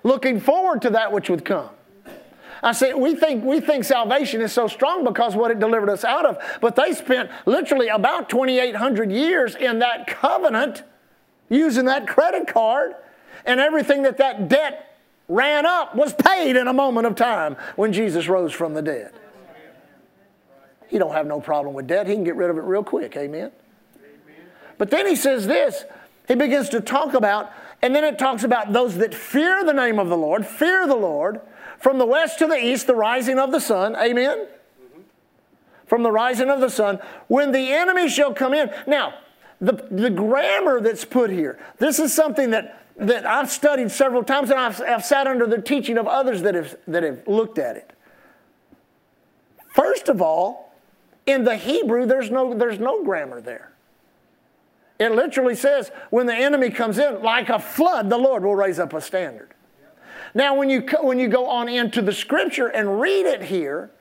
Looking 0.03 0.39
forward 0.39 0.81
to 0.83 0.91
that 0.91 1.11
which 1.11 1.29
would 1.29 1.43
come. 1.43 1.69
I 2.61 2.73
say 2.73 2.93
we 2.93 3.15
think 3.15 3.43
we 3.43 3.59
think 3.59 3.83
salvation 3.83 4.41
is 4.41 4.51
so 4.51 4.67
strong 4.67 5.03
because 5.03 5.35
what 5.35 5.51
it 5.51 5.59
delivered 5.59 5.89
us 5.89 6.03
out 6.03 6.25
of, 6.25 6.37
but 6.61 6.75
they 6.75 6.93
spent 6.93 7.29
literally 7.45 7.87
about 7.87 8.29
2,800 8.29 9.11
years 9.11 9.55
in 9.55 9.79
that 9.79 10.07
covenant, 10.07 10.83
using 11.49 11.85
that 11.85 12.07
credit 12.07 12.47
card, 12.47 12.95
and 13.45 13.59
everything 13.59 14.03
that 14.03 14.17
that 14.17 14.49
debt 14.49 14.97
ran 15.27 15.65
up 15.65 15.95
was 15.95 16.13
paid 16.13 16.55
in 16.55 16.67
a 16.67 16.73
moment 16.73 17.07
of 17.07 17.15
time 17.15 17.55
when 17.75 17.93
Jesus 17.93 18.27
rose 18.27 18.51
from 18.51 18.73
the 18.73 18.81
dead. 18.81 19.13
He 20.87 20.97
don't 20.97 21.13
have 21.13 21.27
no 21.27 21.39
problem 21.39 21.75
with 21.75 21.87
debt. 21.87 22.07
He 22.07 22.15
can 22.15 22.23
get 22.23 22.35
rid 22.35 22.49
of 22.49 22.57
it 22.57 22.63
real 22.63 22.83
quick. 22.83 23.15
Amen. 23.15 23.51
But 24.79 24.89
then 24.89 25.05
he 25.05 25.15
says 25.15 25.45
this. 25.45 25.85
He 26.27 26.35
begins 26.35 26.69
to 26.69 26.81
talk 26.81 27.13
about, 27.13 27.51
and 27.81 27.95
then 27.95 28.03
it 28.03 28.17
talks 28.17 28.43
about 28.43 28.73
those 28.73 28.97
that 28.97 29.13
fear 29.13 29.63
the 29.63 29.73
name 29.73 29.99
of 29.99 30.09
the 30.09 30.17
Lord, 30.17 30.45
fear 30.45 30.87
the 30.87 30.95
Lord, 30.95 31.41
from 31.79 31.97
the 31.97 32.05
west 32.05 32.39
to 32.39 32.47
the 32.47 32.57
east, 32.57 32.87
the 32.87 32.95
rising 32.95 33.39
of 33.39 33.51
the 33.51 33.59
sun. 33.59 33.95
Amen? 33.95 34.47
From 35.85 36.03
the 36.03 36.11
rising 36.11 36.49
of 36.49 36.61
the 36.61 36.69
sun, 36.69 36.99
when 37.27 37.51
the 37.51 37.71
enemy 37.71 38.09
shall 38.09 38.33
come 38.33 38.53
in. 38.53 38.69
Now, 38.85 39.15
the, 39.59 39.73
the 39.89 40.09
grammar 40.09 40.79
that's 40.81 41.03
put 41.03 41.29
here, 41.29 41.59
this 41.79 41.99
is 41.99 42.13
something 42.13 42.51
that, 42.51 42.83
that 42.97 43.25
I've 43.25 43.49
studied 43.49 43.91
several 43.91 44.23
times 44.23 44.51
and 44.51 44.59
I've, 44.59 44.81
I've 44.81 45.05
sat 45.05 45.25
under 45.25 45.47
the 45.47 45.61
teaching 45.61 45.97
of 45.97 46.07
others 46.07 46.43
that 46.43 46.55
have, 46.55 46.75
that 46.87 47.03
have 47.03 47.27
looked 47.27 47.57
at 47.57 47.75
it. 47.75 47.91
First 49.73 50.09
of 50.09 50.21
all, 50.21 50.73
in 51.25 51.43
the 51.43 51.55
Hebrew, 51.55 52.05
there's 52.05 52.29
no, 52.29 52.53
there's 52.53 52.79
no 52.79 53.03
grammar 53.03 53.41
there. 53.41 53.71
It 54.99 55.13
literally 55.13 55.55
says, 55.55 55.91
when 56.09 56.25
the 56.25 56.35
enemy 56.35 56.69
comes 56.71 56.97
in, 56.97 57.21
like 57.21 57.49
a 57.49 57.59
flood, 57.59 58.09
the 58.09 58.17
Lord 58.17 58.43
will 58.43 58.55
raise 58.55 58.79
up 58.79 58.93
a 58.93 58.99
standard. 58.99 59.53
Now, 60.33 60.55
when 60.55 60.69
you, 60.69 60.85
when 61.01 61.19
you 61.19 61.27
go 61.27 61.47
on 61.47 61.67
into 61.69 62.01
the 62.01 62.13
scripture 62.13 62.67
and 62.67 62.99
read 63.01 63.25
it 63.25 63.43
here, 63.43 63.91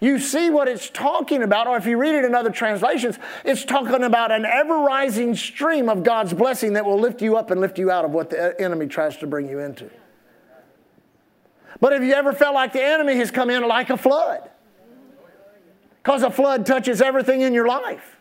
you 0.00 0.18
see 0.18 0.50
what 0.50 0.68
it's 0.68 0.90
talking 0.90 1.42
about, 1.42 1.66
or 1.66 1.76
if 1.76 1.86
you 1.86 1.96
read 1.96 2.14
it 2.14 2.24
in 2.24 2.34
other 2.34 2.50
translations, 2.50 3.18
it's 3.44 3.64
talking 3.64 4.04
about 4.04 4.30
an 4.30 4.44
ever 4.44 4.78
rising 4.80 5.34
stream 5.34 5.88
of 5.88 6.02
God's 6.02 6.34
blessing 6.34 6.74
that 6.74 6.84
will 6.84 7.00
lift 7.00 7.22
you 7.22 7.36
up 7.36 7.50
and 7.50 7.60
lift 7.60 7.78
you 7.78 7.90
out 7.90 8.04
of 8.04 8.10
what 8.10 8.30
the 8.30 8.50
uh, 8.50 8.64
enemy 8.64 8.86
tries 8.86 9.16
to 9.18 9.26
bring 9.26 9.48
you 9.48 9.58
into. 9.58 9.90
But 11.80 11.92
have 11.92 12.02
you 12.02 12.12
ever 12.14 12.32
felt 12.32 12.54
like 12.54 12.72
the 12.72 12.84
enemy 12.84 13.16
has 13.16 13.30
come 13.30 13.50
in 13.50 13.66
like 13.66 13.90
a 13.90 13.96
flood? 13.96 14.50
Because 16.02 16.22
a 16.22 16.30
flood 16.30 16.66
touches 16.66 17.02
everything 17.02 17.40
in 17.40 17.52
your 17.52 17.66
life. 17.66 18.16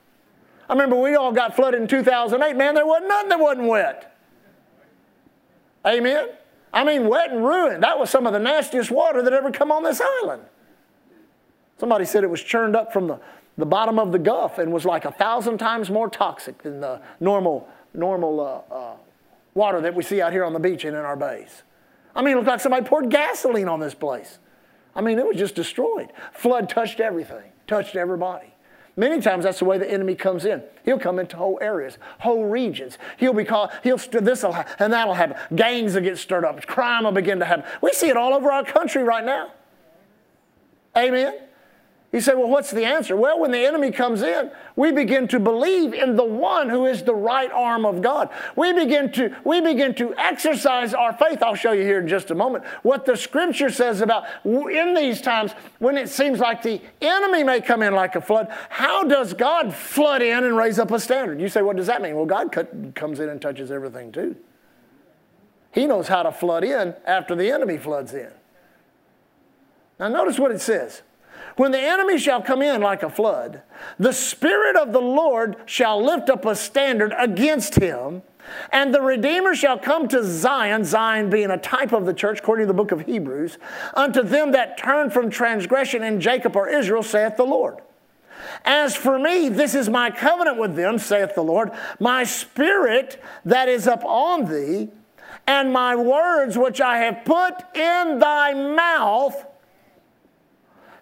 I 0.68 0.74
remember 0.74 0.96
we 0.96 1.16
all 1.16 1.32
got 1.32 1.56
flooded 1.56 1.82
in 1.82 1.88
2008. 1.88 2.56
Man, 2.56 2.74
there 2.74 2.86
wasn't 2.86 3.10
nothing 3.10 3.30
that 3.30 3.40
wasn't 3.40 3.68
wet. 3.68 4.18
Amen? 5.86 6.30
I 6.76 6.84
mean, 6.84 7.08
wet 7.08 7.32
and 7.32 7.44
ruined. 7.44 7.84
That 7.84 7.98
was 7.98 8.10
some 8.10 8.28
of 8.28 8.34
the 8.34 8.40
nastiest 8.40 8.92
water 8.92 9.24
that 9.24 9.32
ever 9.32 9.50
come 9.50 9.72
on 9.72 9.84
this 9.84 10.02
island. 10.22 10.44
Somebody 11.80 12.04
said 12.04 12.26
it 12.26 12.30
was 12.30 12.44
churned 12.44 12.76
up 12.76 12.92
from 12.92 13.08
the, 13.08 13.20
the 13.58 13.66
bottom 13.66 13.98
of 13.98 14.12
the 14.12 14.20
Gulf 14.20 14.60
and 14.60 14.74
was 14.74 14.84
like 14.84 15.06
a 15.06 15.12
thousand 15.12 15.58
times 15.58 15.90
more 15.90 16.10
toxic 16.10 16.62
than 16.64 16.82
the 16.82 17.02
normal, 17.22 17.70
normal 17.94 18.42
uh, 18.42 18.74
uh, 18.74 18.96
water 19.54 19.80
that 19.80 19.96
we 19.96 20.04
see 20.04 20.22
out 20.22 20.34
here 20.34 20.44
on 20.44 20.52
the 20.52 20.60
beach 20.60 20.84
and 20.84 20.98
in 20.98 21.02
our 21.02 21.16
bays. 21.16 21.64
I 22.14 22.22
mean, 22.22 22.34
it 22.34 22.36
looked 22.36 22.50
like 22.50 22.60
somebody 22.60 22.86
poured 22.86 23.10
gasoline 23.10 23.70
on 23.70 23.80
this 23.80 23.94
place. 23.94 24.40
I 24.96 25.02
mean, 25.02 25.18
it 25.18 25.26
was 25.26 25.38
just 25.38 25.56
destroyed. 25.56 26.12
Flood 26.34 26.68
touched 26.68 27.00
everything, 27.00 27.52
touched 27.68 27.96
everybody. 27.96 28.54
Many 28.98 29.22
times 29.22 29.44
that's 29.44 29.60
the 29.60 29.66
way 29.66 29.78
the 29.78 29.92
enemy 29.92 30.16
comes 30.16 30.46
in. 30.46 30.64
He'll 30.86 31.00
come 31.00 31.20
into 31.20 31.36
whole 31.36 31.58
areas, 31.62 31.98
whole 32.20 32.46
regions. 32.46 32.98
He'll 33.18 33.34
be 33.34 33.44
called, 33.44 33.72
he'll, 33.84 33.98
this 33.98 34.44
will 34.44 34.54
happen 34.54 34.74
and 34.80 34.94
that'll 34.94 35.14
happen. 35.14 35.36
Gangs 35.56 35.96
will 35.96 36.02
get 36.02 36.18
stirred 36.18 36.46
up. 36.46 36.66
Crime 36.66 37.04
will 37.04 37.12
begin 37.12 37.40
to 37.40 37.46
happen. 37.46 37.66
We 37.82 37.92
see 37.92 38.08
it 38.08 38.16
all 38.16 38.34
over 38.34 38.52
our 38.52 38.64
country 38.64 39.04
right 39.04 39.26
now. 39.26 39.52
Amen. 40.96 41.40
You 42.16 42.22
say, 42.22 42.34
well, 42.34 42.48
what's 42.48 42.72
the 42.72 42.86
answer? 42.86 43.14
Well, 43.18 43.42
when 43.42 43.52
the 43.52 43.66
enemy 43.66 43.92
comes 43.92 44.22
in, 44.22 44.50
we 44.78 44.94
begin 44.94 45.28
to 45.28 45.38
believe 45.38 45.94
in 45.94 46.16
the 46.16 46.24
one 46.24 46.70
who 46.70 46.86
is 46.86 47.04
the 47.04 47.14
right 47.14 47.52
arm 47.52 47.86
of 47.86 48.02
God. 48.02 48.30
We 48.56 48.72
begin 48.72 49.12
to, 49.12 49.36
we 49.44 49.60
begin 49.60 49.94
to 49.96 50.16
exercise 50.16 50.94
our 50.94 51.12
faith. 51.12 51.44
I'll 51.44 51.56
show 51.56 51.74
you 51.74 51.82
here 51.82 52.00
in 52.00 52.08
just 52.08 52.32
a 52.32 52.36
moment 52.36 52.64
what 52.84 53.06
the 53.06 53.18
scripture 53.18 53.70
says 53.70 54.00
about 54.00 54.24
in 54.46 54.94
these 54.94 55.20
times 55.20 55.52
when 55.80 55.98
it 55.98 56.08
seems 56.08 56.40
like 56.40 56.62
the 56.62 56.80
enemy 57.02 57.44
may 57.44 57.60
come 57.60 57.82
in 57.82 57.94
like 57.94 58.16
a 58.16 58.22
flood. 58.22 58.48
How 58.70 59.04
does 59.04 59.34
God 59.34 59.74
flood 59.74 60.22
in 60.22 60.46
and 60.46 60.56
raise 60.56 60.80
up 60.80 60.92
a 60.92 61.02
standard? 61.02 61.42
You 61.42 61.50
say, 61.50 61.64
what 61.64 61.76
does 61.76 61.88
that 61.88 62.02
mean? 62.02 62.16
Well, 62.16 62.26
God 62.26 62.94
comes 62.96 63.20
in 63.20 63.28
and 63.28 63.42
touches 63.42 63.72
everything 63.72 64.14
too. 64.14 64.38
He 65.74 65.86
knows 65.86 66.08
how 66.08 66.24
to 66.24 66.32
flood 66.32 66.64
in 66.64 66.96
after 67.06 67.36
the 67.36 67.52
enemy 67.52 67.78
floods 67.78 68.14
in. 68.14 68.32
Now, 70.00 70.08
notice 70.08 70.40
what 70.40 70.52
it 70.52 70.62
says. 70.62 71.02
When 71.56 71.72
the 71.72 71.80
enemy 71.80 72.18
shall 72.18 72.42
come 72.42 72.62
in 72.62 72.82
like 72.82 73.04
a 73.04 73.10
flood, 73.10 73.62
the 73.98 74.12
Spirit 74.12 74.76
of 74.76 74.92
the 74.92 75.02
Lord 75.02 75.56
shall 75.66 76.04
lift 76.04 76.30
up 76.30 76.46
a 76.46 76.56
standard 76.56 77.14
against 77.18 77.76
him, 77.76 78.24
and 78.72 78.94
the 78.94 79.02
Redeemer 79.02 79.56
shall 79.56 79.80
come 79.80 80.08
to 80.10 80.24
Zion, 80.24 80.84
Zion 80.84 81.30
being 81.30 81.50
a 81.50 81.58
type 81.58 81.94
of 81.94 82.06
the 82.06 82.14
church, 82.14 82.40
according 82.40 82.64
to 82.64 82.68
the 82.68 82.78
book 82.78 82.92
of 82.92 83.02
Hebrews, 83.02 83.58
unto 83.94 84.22
them 84.22 84.52
that 84.52 84.78
turn 84.78 85.10
from 85.10 85.30
transgression 85.30 86.04
in 86.04 86.20
Jacob 86.20 86.56
or 86.56 86.68
Israel, 86.68 87.04
saith 87.04 87.38
the 87.38 87.46
Lord. 87.46 87.80
As 88.64 88.96
for 88.96 89.18
me, 89.18 89.50
this 89.50 89.76
is 89.76 89.90
my 89.90 90.12
covenant 90.12 90.60
with 90.60 90.76
them, 90.76 91.00
saith 91.00 91.36
the 91.36 91.44
Lord. 91.44 91.72
My 92.00 92.24
spirit 92.26 93.22
that 93.46 93.70
is 93.70 93.88
upon 93.88 94.46
thee, 94.46 94.90
and 95.48 95.72
my 95.72 95.96
words 95.96 96.58
which 96.58 96.82
I 96.82 97.00
have 97.00 97.24
put 97.24 97.54
in 97.76 98.20
thy 98.20 98.54
mouth 98.54 99.46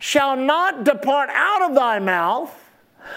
shall 0.03 0.35
not 0.35 0.83
depart 0.83 1.29
out 1.29 1.61
of 1.61 1.75
thy 1.75 1.97
mouth, 1.97 2.53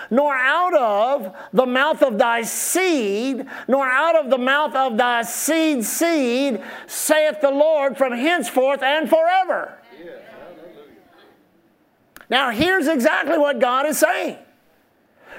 nor 0.08 0.32
out 0.36 0.72
of 0.72 1.34
the 1.52 1.66
mouth 1.66 2.00
of 2.00 2.16
thy 2.16 2.42
seed, 2.42 3.44
nor 3.66 3.84
out 3.84 4.14
of 4.14 4.30
the 4.30 4.38
mouth 4.38 4.72
of 4.76 4.96
thy 4.96 5.20
seed 5.22 5.84
seed, 5.84 6.62
saith 6.86 7.40
the 7.40 7.50
Lord, 7.50 7.98
from 7.98 8.12
henceforth 8.12 8.84
and 8.84 9.10
forever. 9.10 9.76
Now, 12.30 12.50
here's 12.50 12.86
exactly 12.86 13.36
what 13.36 13.58
God 13.58 13.86
is 13.86 13.98
saying. 13.98 14.38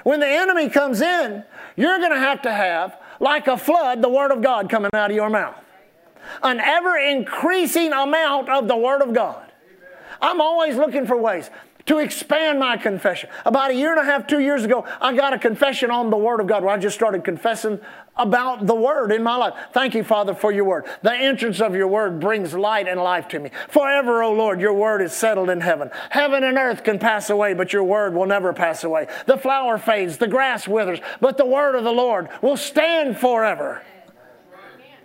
When 0.02 0.20
the 0.20 0.28
enemy 0.28 0.68
comes 0.68 1.00
in, 1.00 1.44
you're 1.76 1.96
going 1.96 2.12
to 2.12 2.18
have 2.18 2.42
to 2.42 2.52
have, 2.52 2.94
like 3.20 3.46
a 3.46 3.56
flood, 3.56 4.02
the 4.02 4.10
Word 4.10 4.32
of 4.32 4.42
God 4.42 4.68
coming 4.68 4.90
out 4.92 5.10
of 5.10 5.16
your 5.16 5.30
mouth. 5.30 5.56
An 6.42 6.60
ever 6.60 6.98
increasing 6.98 7.94
amount 7.94 8.50
of 8.50 8.68
the 8.68 8.76
Word 8.76 9.00
of 9.00 9.14
God. 9.14 9.47
I'm 10.20 10.40
always 10.40 10.76
looking 10.76 11.06
for 11.06 11.16
ways 11.16 11.50
to 11.88 11.98
expand 11.98 12.60
my 12.60 12.76
confession. 12.76 13.30
About 13.46 13.70
a 13.70 13.74
year 13.74 13.90
and 13.90 14.00
a 14.00 14.04
half, 14.04 14.26
two 14.26 14.40
years 14.40 14.62
ago, 14.62 14.84
I 15.00 15.16
got 15.16 15.32
a 15.32 15.38
confession 15.38 15.90
on 15.90 16.10
the 16.10 16.18
Word 16.18 16.38
of 16.38 16.46
God 16.46 16.62
where 16.62 16.74
I 16.74 16.76
just 16.76 16.94
started 16.94 17.24
confessing 17.24 17.80
about 18.14 18.66
the 18.66 18.74
Word 18.74 19.10
in 19.10 19.22
my 19.22 19.36
life. 19.36 19.54
Thank 19.72 19.94
you, 19.94 20.04
Father, 20.04 20.34
for 20.34 20.52
your 20.52 20.64
Word. 20.64 20.84
The 21.00 21.14
entrance 21.14 21.62
of 21.62 21.74
your 21.74 21.88
Word 21.88 22.20
brings 22.20 22.52
light 22.52 22.88
and 22.88 23.00
life 23.00 23.28
to 23.28 23.38
me. 23.38 23.50
Forever, 23.70 24.22
O 24.22 24.34
Lord, 24.34 24.60
your 24.60 24.74
Word 24.74 25.00
is 25.00 25.14
settled 25.14 25.48
in 25.48 25.62
heaven. 25.62 25.90
Heaven 26.10 26.44
and 26.44 26.58
earth 26.58 26.84
can 26.84 26.98
pass 26.98 27.30
away, 27.30 27.54
but 27.54 27.72
your 27.72 27.84
Word 27.84 28.12
will 28.12 28.26
never 28.26 28.52
pass 28.52 28.84
away. 28.84 29.06
The 29.24 29.38
flower 29.38 29.78
fades, 29.78 30.18
the 30.18 30.28
grass 30.28 30.68
withers, 30.68 31.00
but 31.22 31.38
the 31.38 31.46
Word 31.46 31.74
of 31.74 31.84
the 31.84 31.92
Lord 31.92 32.28
will 32.42 32.58
stand 32.58 33.18
forever. 33.18 33.82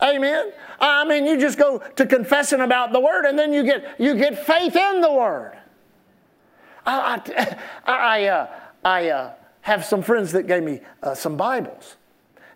Amen. 0.03 0.51
I 0.79 1.05
mean, 1.05 1.25
you 1.25 1.39
just 1.39 1.57
go 1.57 1.77
to 1.77 2.05
confessing 2.05 2.59
about 2.59 2.91
the 2.91 2.99
word, 2.99 3.25
and 3.25 3.39
then 3.39 3.53
you 3.53 3.63
get 3.63 3.99
you 3.99 4.15
get 4.15 4.45
faith 4.45 4.75
in 4.75 5.01
the 5.01 5.11
word. 5.11 5.57
I 6.85 7.21
I, 7.35 7.57
I, 7.91 8.27
uh, 8.27 8.47
I 8.83 9.09
uh, 9.09 9.33
have 9.61 9.85
some 9.85 10.01
friends 10.01 10.33
that 10.33 10.45
gave 10.45 10.63
me 10.63 10.81
uh, 11.01 11.15
some 11.15 11.37
Bibles, 11.37 11.95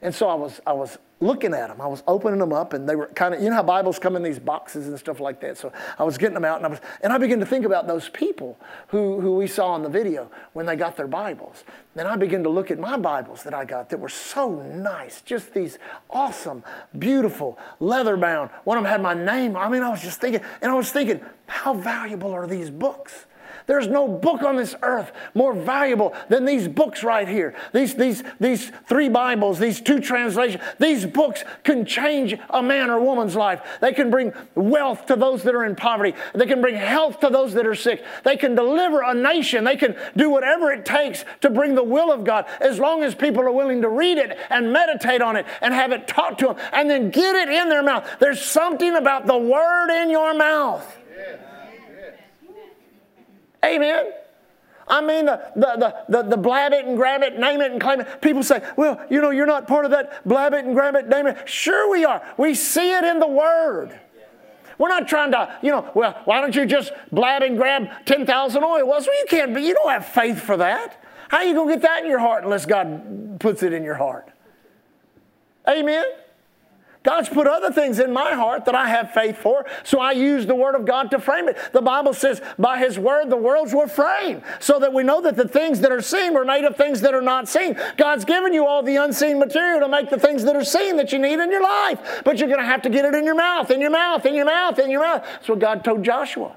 and 0.01 0.13
so 0.13 0.27
I 0.27 0.34
was 0.34 0.60
I 0.68 0.74
was 0.74 0.98
looking 1.20 1.54
at 1.54 1.70
them. 1.70 1.82
I 1.82 1.88
was 1.88 2.04
opening 2.08 2.40
them 2.40 2.54
up, 2.54 2.74
and 2.74 2.88
they 2.88 2.96
were 2.96 3.08
kind 3.08 3.34
of, 3.34 3.42
you 3.42 3.50
know 3.50 3.56
how 3.56 3.64
Bibles 3.64 3.98
come 3.98 4.16
in 4.16 4.24
these 4.24 4.40
boxes 4.40 4.88
and 4.88 4.98
stuff 5.00 5.20
like 5.20 5.42
that. 5.42 5.58
So 5.58 5.72
I 5.98 6.04
was 6.04 6.18
getting 6.18 6.36
them 6.36 6.46
out, 6.46 6.58
and 6.58 6.66
I 6.66 6.70
was, 6.70 6.80
and 7.02 7.12
I 7.12 7.18
began 7.18 7.40
to 7.40 7.46
think 7.46 7.66
about 7.66 7.88
those 7.88 8.10
people 8.10 8.58
who, 8.90 9.20
who 9.20 9.36
we 9.36 9.48
saw 9.48 9.76
in 9.76 9.82
the 9.82 9.90
video 9.90 10.30
when 10.54 10.66
they 10.66 10.76
got 10.76 10.96
their 10.96 11.08
Bibles. 11.08 11.64
Then 11.96 12.06
I 12.06 12.16
began 12.16 12.44
to 12.44 12.50
look 12.50 12.70
at 12.70 12.78
my 12.78 12.98
Bibles 12.98 13.44
that 13.44 13.54
I 13.54 13.66
got 13.66 13.90
that 13.90 14.00
were 14.00 14.10
so 14.10 14.62
nice, 14.62 15.22
just 15.22 15.54
these 15.54 15.80
awesome, 16.10 16.64
beautiful, 16.98 17.58
leather 17.80 18.18
bound. 18.18 18.52
One 18.64 18.78
of 18.78 18.84
them 18.84 18.92
had 18.92 19.02
my 19.02 19.14
name. 19.14 19.56
I 19.56 19.70
mean, 19.70 19.82
I 19.82 19.90
was 19.90 20.02
just 20.02 20.22
thinking, 20.22 20.42
and 20.62 20.72
I 20.72 20.76
was 20.76 20.92
thinking, 20.92 21.22
how 21.48 21.74
valuable 21.74 22.32
are 22.32 22.46
these 22.46 22.70
books? 22.70 23.26
There's 23.68 23.88
no 23.88 24.08
book 24.08 24.44
on 24.44 24.56
this 24.56 24.76
earth 24.82 25.12
more 25.34 25.54
valuable 25.54 26.16
than 26.30 26.46
these 26.46 26.70
books 26.70 27.04
right 27.04 27.28
here. 27.28 27.54
These, 27.74 27.96
these, 27.96 28.24
these 28.40 28.72
three 28.88 29.10
Bibles, 29.10 29.60
these 29.60 29.82
two 29.82 30.00
translations, 30.00 30.64
these 30.80 31.06
books 31.06 31.44
can 31.64 31.86
change 31.86 32.36
a 32.50 32.64
man 32.64 32.90
or 32.90 33.02
woman's 33.02 33.36
life. 33.36 33.62
They 33.82 33.92
can 33.92 34.10
bring 34.10 34.32
wealth 34.56 35.06
to 35.08 35.18
those 35.18 35.44
that 35.44 35.54
are 35.54 35.66
in 35.66 35.76
poverty. 35.76 36.16
They 36.34 36.46
can 36.46 36.62
bring 36.62 36.76
health 36.76 37.20
to 37.20 37.30
those 37.30 37.54
that 37.56 37.68
are 37.68 37.76
sick. 37.76 38.04
They 38.24 38.38
can 38.38 38.56
deliver 38.56 39.02
a 39.02 39.14
nation. 39.14 39.66
They 39.66 39.76
can 39.76 39.98
do 40.16 40.30
whatever 40.30 40.72
it 40.72 40.86
takes 40.86 41.26
to 41.42 41.50
bring 41.50 41.76
the 41.76 41.84
will 41.84 42.12
of 42.12 42.24
God 42.24 42.46
as 42.62 42.80
long 42.80 43.04
as 43.04 43.16
people 43.16 43.42
are 43.42 43.52
willing 43.52 43.82
to 43.82 43.90
read 43.90 44.18
it 44.18 44.38
and 44.50 44.72
meditate 44.72 45.22
on 45.22 45.36
it 45.36 45.46
and 45.62 45.74
have 45.74 45.92
it 45.92 46.08
taught 46.08 46.40
to 46.40 46.48
them 46.48 46.58
and 46.72 46.90
then 46.90 47.12
get 47.12 47.36
it 47.36 47.50
in 47.50 47.68
their 47.68 47.84
mouth. 47.84 48.08
There's 48.20 48.42
something 48.42 48.96
about 48.96 49.28
the 49.28 49.38
word 49.38 49.90
in 49.90 50.10
your 50.10 50.34
mouth. 50.34 50.97
Amen. 53.68 54.12
I 54.88 55.02
mean, 55.02 55.26
the, 55.26 55.42
the, 55.56 55.96
the, 56.08 56.22
the, 56.24 56.38
blab 56.38 56.72
it 56.72 56.86
and 56.86 56.96
grab 56.96 57.22
it, 57.22 57.38
name 57.38 57.60
it 57.60 57.72
and 57.72 57.82
claim 57.82 58.00
it. 58.00 58.22
People 58.22 58.42
say, 58.42 58.62
well, 58.78 59.06
you 59.10 59.20
know, 59.20 59.32
you're 59.32 59.46
not 59.46 59.68
part 59.68 59.84
of 59.84 59.92
that 59.92 60.26
blab 60.26 60.54
it 60.54 60.64
and 60.64 60.74
grab 60.74 60.96
it, 60.96 61.10
name 61.10 61.28
it. 61.28 61.50
Sure, 61.50 61.92
we 61.92 62.06
are. 62.06 62.26
We 62.38 62.56
see 62.56 62.94
it 62.94 63.04
in 63.04 63.20
the 63.20 63.28
Word. 63.28 64.00
We're 64.78 64.90
not 64.90 65.08
trying 65.08 65.32
to, 65.32 65.58
you 65.62 65.72
know, 65.72 65.92
well, 65.94 66.22
why 66.26 66.40
don't 66.40 66.56
you 66.56 66.66
just 66.66 66.94
blab 67.12 67.42
and 67.42 67.58
grab 67.58 67.90
10,000 68.06 68.64
oil 68.64 68.88
wells? 68.88 69.08
Well, 69.08 69.20
you 69.20 69.26
can't 69.28 69.54
be, 69.54 69.64
you 69.64 69.74
don't 69.74 69.90
have 69.90 70.06
faith 70.06 70.40
for 70.40 70.56
that. 70.58 71.04
How 71.30 71.38
are 71.38 71.44
you 71.44 71.54
going 71.54 71.68
to 71.68 71.76
get 71.76 71.82
that 71.82 72.04
in 72.04 72.10
your 72.10 72.20
heart 72.20 72.44
unless 72.44 72.66
God 72.66 73.40
puts 73.40 73.64
it 73.64 73.74
in 73.74 73.84
your 73.84 73.96
heart? 73.96 74.30
Amen? 75.68 76.06
God's 77.04 77.30
put 77.30 77.48
other 77.48 77.72
things 77.72 78.00
in 78.00 78.12
my 78.12 78.34
heart 78.34 78.66
that 78.66 78.75
I 78.75 78.88
have 78.89 79.12
faith 79.12 79.38
for, 79.38 79.66
so 79.84 80.00
I 80.00 80.12
use 80.12 80.46
the 80.46 80.56
Word 80.56 80.75
of 80.75 80.86
God 80.86 81.12
to 81.12 81.20
frame 81.20 81.48
it. 81.48 81.58
The 81.72 81.82
Bible 81.82 82.13
says, 82.13 82.42
by 82.60 82.80
His 82.80 83.00
Word, 83.00 83.30
the 83.30 83.38
worlds 83.38 83.74
were 83.74 83.88
framed, 83.88 84.44
so 84.60 84.80
that 84.80 84.94
we 84.94 85.04
know 85.04 85.22
that 85.22 85.36
the 85.36 85.48
things 85.48 85.80
that 85.82 85.92
are 85.92 86.01
seen 86.01 86.34
were 86.34 86.46
made 86.46 86.66
of 86.66 86.75
things 86.75 87.01
that 87.01 87.13
are 87.13 87.22
not 87.22 87.48
seen. 87.48 87.77
God's 87.98 88.25
given 88.25 88.54
you 88.54 88.66
all 88.66 88.84
the 88.84 88.98
unseen 88.98 89.39
material 89.39 89.80
to 89.82 89.88
make 89.88 90.10
the 90.10 90.20
things 90.20 90.44
that 90.44 90.56
are 90.56 90.66
seen 90.66 90.98
that 90.98 91.12
you 91.12 91.20
need 91.20 91.39
in 91.39 91.51
your 91.51 91.63
life, 91.63 92.22
but 92.25 92.39
you're 92.39 92.50
going 92.50 92.60
to 92.60 92.66
have 92.66 92.82
to 92.82 92.89
get 92.89 93.06
it 93.06 93.16
in 93.16 93.25
your 93.25 93.36
mouth, 93.36 93.72
in 93.72 93.80
your 93.80 93.92
mouth, 93.92 94.25
in 94.25 94.36
your 94.36 94.46
mouth, 94.46 94.80
in 94.80 94.89
your 94.89 95.01
mouth. 95.01 95.24
That's 95.24 95.50
what 95.50 95.60
God 95.60 95.84
told 95.84 96.04
Joshua. 96.04 96.56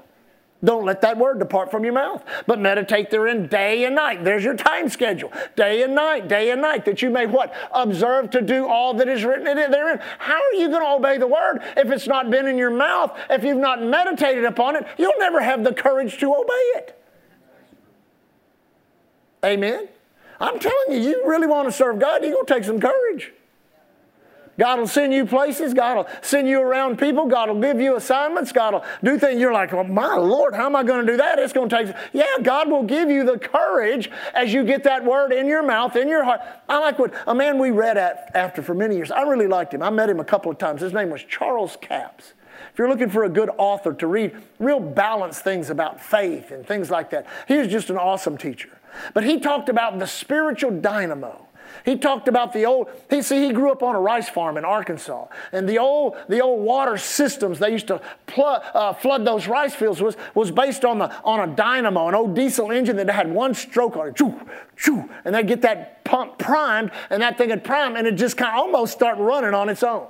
Don't 0.63 0.85
let 0.85 1.01
that 1.01 1.17
word 1.17 1.39
depart 1.39 1.71
from 1.71 1.83
your 1.83 1.93
mouth, 1.93 2.23
but 2.45 2.59
meditate 2.59 3.09
therein 3.09 3.47
day 3.47 3.83
and 3.85 3.95
night. 3.95 4.23
There's 4.23 4.43
your 4.43 4.55
time 4.55 4.89
schedule. 4.89 5.31
Day 5.55 5.81
and 5.81 5.95
night, 5.95 6.27
day 6.27 6.51
and 6.51 6.61
night, 6.61 6.85
that 6.85 7.01
you 7.01 7.09
may 7.09 7.25
what? 7.25 7.51
Observe 7.71 8.29
to 8.31 8.41
do 8.41 8.67
all 8.67 8.93
that 8.95 9.07
is 9.07 9.23
written 9.23 9.45
therein. 9.45 9.99
How 10.19 10.39
are 10.39 10.53
you 10.53 10.69
going 10.69 10.81
to 10.81 10.91
obey 10.91 11.17
the 11.17 11.27
word 11.27 11.61
if 11.77 11.89
it's 11.89 12.07
not 12.07 12.29
been 12.29 12.47
in 12.47 12.57
your 12.57 12.69
mouth? 12.69 13.17
If 13.29 13.43
you've 13.43 13.57
not 13.57 13.81
meditated 13.81 14.45
upon 14.45 14.75
it, 14.75 14.85
you'll 14.99 15.17
never 15.17 15.41
have 15.41 15.63
the 15.63 15.73
courage 15.73 16.19
to 16.19 16.33
obey 16.33 16.71
it. 16.75 17.03
Amen? 19.43 19.87
I'm 20.39 20.59
telling 20.59 20.91
you, 20.91 20.99
you 20.99 21.23
really 21.25 21.47
want 21.47 21.67
to 21.67 21.71
serve 21.71 21.99
God, 21.99 22.23
you're 22.23 22.33
going 22.33 22.45
to 22.45 22.53
take 22.53 22.63
some 22.63 22.79
courage. 22.79 23.33
God 24.59 24.79
will 24.79 24.87
send 24.87 25.13
you 25.13 25.25
places. 25.25 25.73
God 25.73 25.97
will 25.97 26.07
send 26.21 26.47
you 26.47 26.61
around 26.61 26.99
people. 26.99 27.25
God 27.25 27.49
will 27.49 27.61
give 27.61 27.79
you 27.79 27.95
assignments. 27.95 28.51
God 28.51 28.73
will 28.73 28.83
do 29.03 29.17
things. 29.17 29.39
You're 29.39 29.53
like, 29.53 29.71
well, 29.71 29.83
my 29.83 30.15
Lord, 30.15 30.53
how 30.53 30.65
am 30.65 30.75
I 30.75 30.83
going 30.83 31.05
to 31.05 31.11
do 31.11 31.17
that? 31.17 31.39
It's 31.39 31.53
going 31.53 31.69
to 31.69 31.83
take. 31.83 31.95
Yeah, 32.13 32.25
God 32.41 32.69
will 32.69 32.83
give 32.83 33.09
you 33.09 33.23
the 33.23 33.39
courage 33.39 34.09
as 34.33 34.53
you 34.53 34.63
get 34.63 34.83
that 34.83 35.03
word 35.03 35.31
in 35.31 35.47
your 35.47 35.63
mouth, 35.63 35.95
in 35.95 36.07
your 36.07 36.23
heart. 36.23 36.41
I 36.67 36.79
like 36.79 36.99
what 36.99 37.13
a 37.27 37.33
man 37.33 37.59
we 37.59 37.71
read 37.71 37.97
at 37.97 38.31
after 38.35 38.61
for 38.61 38.73
many 38.73 38.95
years. 38.95 39.11
I 39.11 39.21
really 39.21 39.47
liked 39.47 39.73
him. 39.73 39.81
I 39.81 39.89
met 39.89 40.09
him 40.09 40.19
a 40.19 40.25
couple 40.25 40.51
of 40.51 40.57
times. 40.57 40.81
His 40.81 40.93
name 40.93 41.09
was 41.09 41.23
Charles 41.23 41.77
Capps. 41.81 42.33
If 42.71 42.77
you're 42.77 42.89
looking 42.89 43.09
for 43.09 43.23
a 43.23 43.29
good 43.29 43.49
author 43.57 43.93
to 43.93 44.07
read 44.07 44.35
real 44.59 44.79
balanced 44.79 45.43
things 45.43 45.69
about 45.69 45.99
faith 45.99 46.51
and 46.51 46.65
things 46.65 46.89
like 46.89 47.09
that, 47.09 47.25
he 47.47 47.57
was 47.57 47.67
just 47.67 47.89
an 47.89 47.97
awesome 47.97 48.37
teacher. 48.37 48.69
But 49.13 49.23
he 49.23 49.39
talked 49.39 49.69
about 49.69 49.97
the 49.99 50.07
spiritual 50.07 50.71
dynamo 50.71 51.47
he 51.85 51.97
talked 51.97 52.27
about 52.27 52.53
the 52.53 52.65
old, 52.65 52.89
he 53.09 53.21
see, 53.21 53.45
he 53.45 53.53
grew 53.53 53.71
up 53.71 53.83
on 53.83 53.95
a 53.95 53.99
rice 53.99 54.29
farm 54.29 54.57
in 54.57 54.65
Arkansas. 54.65 55.27
And 55.51 55.67
the 55.67 55.79
old, 55.79 56.15
the 56.29 56.41
old 56.41 56.63
water 56.63 56.97
systems 56.97 57.59
they 57.59 57.71
used 57.71 57.87
to 57.87 58.01
pl- 58.27 58.61
uh, 58.73 58.93
flood 58.93 59.25
those 59.25 59.47
rice 59.47 59.75
fields 59.75 60.01
was, 60.01 60.15
was 60.33 60.51
based 60.51 60.85
on, 60.85 60.99
the, 60.99 61.13
on 61.23 61.49
a 61.49 61.55
dynamo, 61.55 62.07
an 62.07 62.15
old 62.15 62.35
diesel 62.35 62.71
engine 62.71 62.95
that 62.97 63.09
had 63.09 63.31
one 63.31 63.53
stroke 63.53 63.97
on 63.97 64.09
it. 64.09 64.15
Choo, 64.15 64.39
choo, 64.77 65.09
and 65.25 65.35
they'd 65.35 65.47
get 65.47 65.61
that 65.61 66.03
pump 66.03 66.37
primed, 66.37 66.91
and 67.09 67.21
that 67.21 67.37
thing 67.37 67.49
would 67.49 67.63
prime, 67.63 67.95
and 67.95 68.07
it 68.07 68.15
just 68.15 68.37
kind 68.37 68.51
of 68.51 68.57
almost 68.57 68.93
start 68.93 69.17
running 69.17 69.53
on 69.53 69.69
its 69.69 69.83
own 69.83 70.07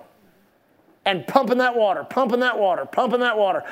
and 1.04 1.26
pumping 1.26 1.58
that 1.58 1.76
water, 1.76 2.04
pumping 2.04 2.42
that 2.42 2.60
water, 2.60 2.86
pumping 2.86 3.22
that 3.22 3.36
water. 3.36 3.64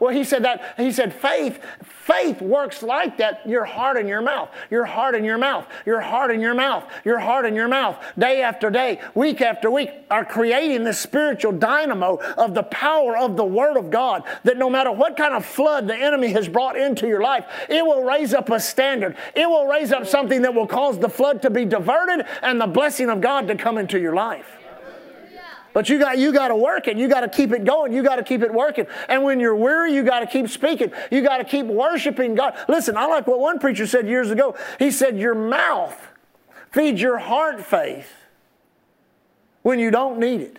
Well, 0.00 0.12
he 0.12 0.22
said 0.22 0.44
that, 0.44 0.74
he 0.76 0.92
said 0.92 1.14
faith, 1.14 1.58
faith 1.82 2.42
works 2.42 2.82
like 2.82 3.16
that. 3.18 3.48
Your 3.48 3.64
heart 3.64 3.96
in 3.96 4.06
your 4.06 4.20
mouth, 4.20 4.50
your 4.70 4.84
heart 4.84 5.14
in 5.14 5.24
your 5.24 5.38
mouth, 5.38 5.66
your 5.86 6.00
heart 6.00 6.30
in 6.30 6.40
your 6.40 6.54
mouth, 6.54 6.84
your 7.02 7.18
heart 7.18 7.46
in 7.46 7.54
your 7.54 7.68
mouth, 7.68 7.96
day 8.18 8.42
after 8.42 8.68
day, 8.68 9.00
week 9.14 9.40
after 9.40 9.70
week, 9.70 9.90
are 10.10 10.26
creating 10.26 10.84
this 10.84 10.98
spiritual 10.98 11.52
dynamo 11.52 12.16
of 12.36 12.52
the 12.52 12.62
power 12.64 13.16
of 13.16 13.36
the 13.36 13.44
Word 13.44 13.78
of 13.78 13.90
God 13.90 14.22
that 14.42 14.58
no 14.58 14.68
matter 14.68 14.92
what 14.92 15.16
kind 15.16 15.32
of 15.32 15.46
flood 15.46 15.88
the 15.88 15.96
enemy 15.96 16.28
has 16.32 16.48
brought 16.48 16.76
into 16.76 17.08
your 17.08 17.22
life, 17.22 17.46
it 17.70 17.84
will 17.84 18.04
raise 18.04 18.34
up 18.34 18.50
a 18.50 18.60
standard. 18.60 19.16
It 19.34 19.48
will 19.48 19.66
raise 19.66 19.90
up 19.90 20.06
something 20.06 20.42
that 20.42 20.54
will 20.54 20.66
cause 20.66 20.98
the 20.98 21.08
flood 21.08 21.40
to 21.42 21.50
be 21.50 21.64
diverted 21.64 22.26
and 22.42 22.60
the 22.60 22.66
blessing 22.66 23.08
of 23.08 23.22
God 23.22 23.48
to 23.48 23.54
come 23.54 23.78
into 23.78 23.98
your 23.98 24.14
life. 24.14 24.58
But 25.74 25.88
you 25.88 25.98
got 25.98 26.18
you 26.18 26.32
got 26.32 26.48
to 26.48 26.56
work 26.56 26.86
it. 26.86 26.96
You 26.96 27.08
got 27.08 27.20
to 27.20 27.28
keep 27.28 27.52
it 27.52 27.64
going. 27.64 27.92
You 27.92 28.04
got 28.04 28.16
to 28.16 28.22
keep 28.22 28.42
it 28.42 28.54
working. 28.54 28.86
And 29.08 29.24
when 29.24 29.40
you're 29.40 29.56
weary, 29.56 29.92
you 29.92 30.04
got 30.04 30.20
to 30.20 30.26
keep 30.26 30.48
speaking. 30.48 30.92
You 31.10 31.20
got 31.20 31.38
to 31.38 31.44
keep 31.44 31.66
worshiping 31.66 32.36
God. 32.36 32.56
Listen, 32.68 32.96
I 32.96 33.06
like 33.06 33.26
what 33.26 33.40
one 33.40 33.58
preacher 33.58 33.86
said 33.86 34.08
years 34.08 34.30
ago. 34.30 34.56
He 34.78 34.92
said, 34.92 35.18
"Your 35.18 35.34
mouth 35.34 35.96
feeds 36.70 37.02
your 37.02 37.18
heart 37.18 37.60
faith 37.60 38.08
when 39.62 39.80
you 39.80 39.90
don't 39.90 40.20
need 40.20 40.42
it. 40.42 40.58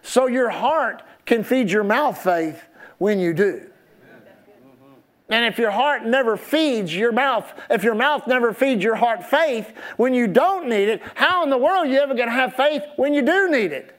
So 0.00 0.26
your 0.26 0.48
heart 0.48 1.02
can 1.26 1.44
feed 1.44 1.70
your 1.70 1.84
mouth 1.84 2.16
faith 2.16 2.62
when 2.96 3.20
you 3.20 3.34
do." 3.34 3.68
And 5.28 5.44
if 5.44 5.58
your 5.58 5.70
heart 5.70 6.04
never 6.04 6.38
feeds 6.38 6.94
your 6.94 7.12
mouth, 7.12 7.52
if 7.70 7.84
your 7.84 7.94
mouth 7.94 8.26
never 8.26 8.54
feeds 8.54 8.82
your 8.82 8.96
heart 8.96 9.24
faith 9.24 9.72
when 9.98 10.14
you 10.14 10.26
don't 10.26 10.68
need 10.68 10.88
it, 10.88 11.02
how 11.14 11.42
in 11.42 11.50
the 11.50 11.58
world 11.58 11.86
are 11.86 11.90
you 11.90 12.00
ever 12.00 12.14
going 12.14 12.28
to 12.28 12.34
have 12.34 12.54
faith 12.54 12.82
when 12.96 13.12
you 13.12 13.22
do 13.22 13.50
need 13.50 13.72
it? 13.72 13.98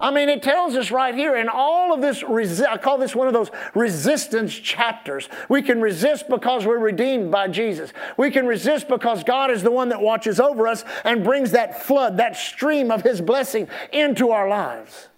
I 0.00 0.10
mean, 0.10 0.28
it 0.28 0.42
tells 0.42 0.76
us 0.76 0.90
right 0.90 1.14
here 1.14 1.36
in 1.36 1.48
all 1.48 1.92
of 1.92 2.00
this, 2.00 2.22
I 2.62 2.78
call 2.78 2.98
this 2.98 3.14
one 3.14 3.26
of 3.26 3.34
those 3.34 3.50
resistance 3.74 4.54
chapters. 4.54 5.28
We 5.48 5.60
can 5.60 5.80
resist 5.80 6.28
because 6.28 6.64
we're 6.64 6.78
redeemed 6.78 7.30
by 7.30 7.48
Jesus. 7.48 7.92
We 8.16 8.30
can 8.30 8.46
resist 8.46 8.88
because 8.88 9.22
God 9.24 9.50
is 9.50 9.62
the 9.62 9.70
one 9.70 9.90
that 9.90 10.00
watches 10.00 10.40
over 10.40 10.66
us 10.66 10.84
and 11.04 11.22
brings 11.22 11.50
that 11.50 11.82
flood, 11.82 12.16
that 12.16 12.36
stream 12.36 12.90
of 12.90 13.02
His 13.02 13.20
blessing 13.20 13.68
into 13.92 14.30
our 14.30 14.48
lives. 14.48 15.08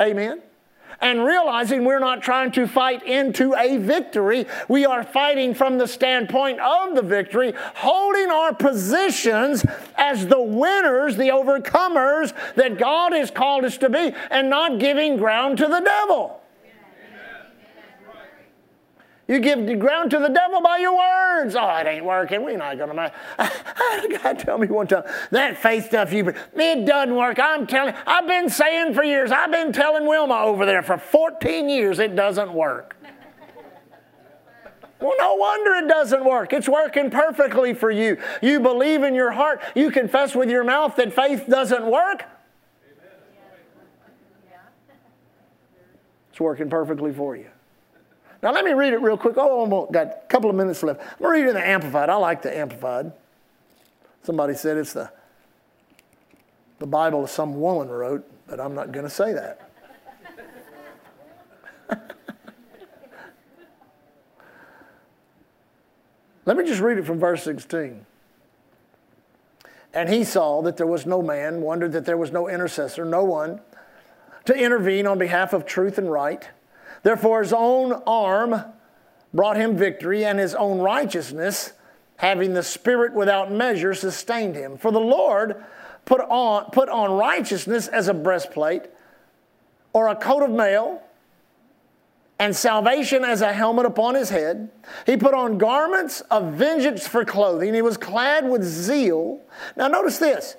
Amen 0.00 0.42
and 1.00 1.24
realizing 1.24 1.84
we're 1.84 1.98
not 1.98 2.22
trying 2.22 2.52
to 2.52 2.66
fight 2.66 3.02
into 3.04 3.54
a 3.54 3.76
victory. 3.78 4.46
We 4.68 4.84
are 4.84 5.02
fighting 5.02 5.54
from 5.54 5.78
the 5.78 5.88
standpoint 5.88 6.60
of 6.60 6.94
the 6.94 7.02
victory, 7.02 7.54
holding 7.74 8.30
our 8.30 8.54
positions 8.54 9.64
as 9.96 10.26
the 10.26 10.40
winners, 10.40 11.16
the 11.16 11.28
overcomers 11.28 12.32
that 12.54 12.78
God 12.78 13.12
has 13.12 13.30
called 13.30 13.64
us 13.64 13.78
to 13.78 13.88
be, 13.88 14.14
and 14.30 14.50
not 14.50 14.78
giving 14.78 15.16
ground 15.16 15.58
to 15.58 15.66
the 15.66 15.80
devil. 15.80 16.40
You 19.30 19.38
give 19.38 19.78
ground 19.78 20.10
to 20.10 20.18
the 20.18 20.28
devil 20.28 20.60
by 20.60 20.78
your 20.78 20.96
words. 20.96 21.54
Oh, 21.54 21.76
it 21.76 21.86
ain't 21.86 22.04
working. 22.04 22.42
We're 22.42 22.56
not 22.56 22.76
going 22.76 22.96
to. 22.96 23.12
God 24.20 24.40
tell 24.40 24.58
me 24.58 24.66
one 24.66 24.88
time 24.88 25.04
that 25.30 25.56
faith 25.56 25.86
stuff 25.86 26.12
you 26.12 26.34
it 26.56 26.84
doesn't 26.84 27.14
work. 27.14 27.38
I'm 27.38 27.64
telling. 27.64 27.94
I've 28.08 28.26
been 28.26 28.50
saying 28.50 28.92
for 28.92 29.04
years. 29.04 29.30
I've 29.30 29.52
been 29.52 29.72
telling 29.72 30.08
Wilma 30.08 30.34
over 30.34 30.66
there 30.66 30.82
for 30.82 30.98
14 30.98 31.68
years 31.68 32.00
it 32.00 32.16
doesn't 32.16 32.52
work. 32.52 32.96
Well, 34.98 35.14
no 35.16 35.36
wonder 35.36 35.74
it 35.74 35.86
doesn't 35.86 36.24
work. 36.24 36.52
It's 36.52 36.68
working 36.68 37.08
perfectly 37.08 37.72
for 37.72 37.92
you. 37.92 38.20
You 38.42 38.58
believe 38.58 39.04
in 39.04 39.14
your 39.14 39.30
heart. 39.30 39.62
You 39.76 39.92
confess 39.92 40.34
with 40.34 40.50
your 40.50 40.64
mouth 40.64 40.96
that 40.96 41.12
faith 41.12 41.46
doesn't 41.48 41.86
work. 41.86 42.24
It's 46.32 46.40
working 46.40 46.68
perfectly 46.68 47.12
for 47.12 47.36
you. 47.36 47.46
Now, 48.42 48.52
let 48.52 48.64
me 48.64 48.72
read 48.72 48.94
it 48.94 49.02
real 49.02 49.18
quick. 49.18 49.34
Oh, 49.36 49.64
I've 49.64 49.92
got 49.92 50.06
a 50.06 50.20
couple 50.28 50.48
of 50.48 50.56
minutes 50.56 50.82
left. 50.82 51.00
I'm 51.00 51.06
going 51.18 51.34
to 51.34 51.40
read 51.40 51.46
it 51.46 51.50
in 51.50 51.54
the 51.56 51.66
Amplified. 51.66 52.08
I 52.08 52.14
like 52.16 52.42
the 52.42 52.56
Amplified. 52.56 53.12
Somebody 54.22 54.54
said 54.54 54.76
it's 54.76 54.94
the, 54.94 55.10
the 56.78 56.86
Bible 56.86 57.26
some 57.26 57.60
woman 57.60 57.88
wrote, 57.88 58.24
but 58.46 58.60
I'm 58.60 58.74
not 58.74 58.92
going 58.92 59.04
to 59.04 59.10
say 59.10 59.34
that. 59.34 59.70
Let 66.46 66.56
me 66.56 66.64
just 66.64 66.80
read 66.80 66.96
it 66.98 67.04
from 67.04 67.18
verse 67.18 67.42
16. 67.44 68.06
And 69.92 70.08
he 70.08 70.24
saw 70.24 70.62
that 70.62 70.76
there 70.76 70.86
was 70.86 71.04
no 71.04 71.20
man, 71.20 71.60
wondered 71.60 71.92
that 71.92 72.06
there 72.06 72.16
was 72.16 72.32
no 72.32 72.48
intercessor, 72.48 73.04
no 73.04 73.24
one 73.24 73.60
to 74.46 74.54
intervene 74.54 75.06
on 75.06 75.18
behalf 75.18 75.52
of 75.52 75.66
truth 75.66 75.98
and 75.98 76.10
right. 76.10 76.48
Therefore, 77.02 77.42
his 77.42 77.52
own 77.52 77.92
arm 78.06 78.64
brought 79.32 79.56
him 79.56 79.76
victory, 79.76 80.24
and 80.24 80.38
his 80.38 80.54
own 80.54 80.78
righteousness, 80.78 81.72
having 82.16 82.54
the 82.54 82.62
Spirit 82.62 83.14
without 83.14 83.50
measure, 83.50 83.94
sustained 83.94 84.56
him. 84.56 84.76
For 84.76 84.90
the 84.90 85.00
Lord 85.00 85.64
put 86.04 86.20
on, 86.20 86.70
put 86.70 86.88
on 86.88 87.12
righteousness 87.12 87.86
as 87.88 88.08
a 88.08 88.14
breastplate, 88.14 88.82
or 89.92 90.08
a 90.08 90.16
coat 90.16 90.42
of 90.42 90.50
mail, 90.50 91.02
and 92.38 92.56
salvation 92.56 93.22
as 93.22 93.42
a 93.42 93.52
helmet 93.52 93.84
upon 93.84 94.14
his 94.14 94.30
head. 94.30 94.70
He 95.04 95.16
put 95.16 95.34
on 95.34 95.58
garments 95.58 96.22
of 96.22 96.54
vengeance 96.54 97.06
for 97.06 97.24
clothing. 97.24 97.74
He 97.74 97.82
was 97.82 97.98
clad 97.98 98.48
with 98.48 98.64
zeal. 98.64 99.40
Now, 99.76 99.88
notice 99.88 100.18
this 100.18 100.56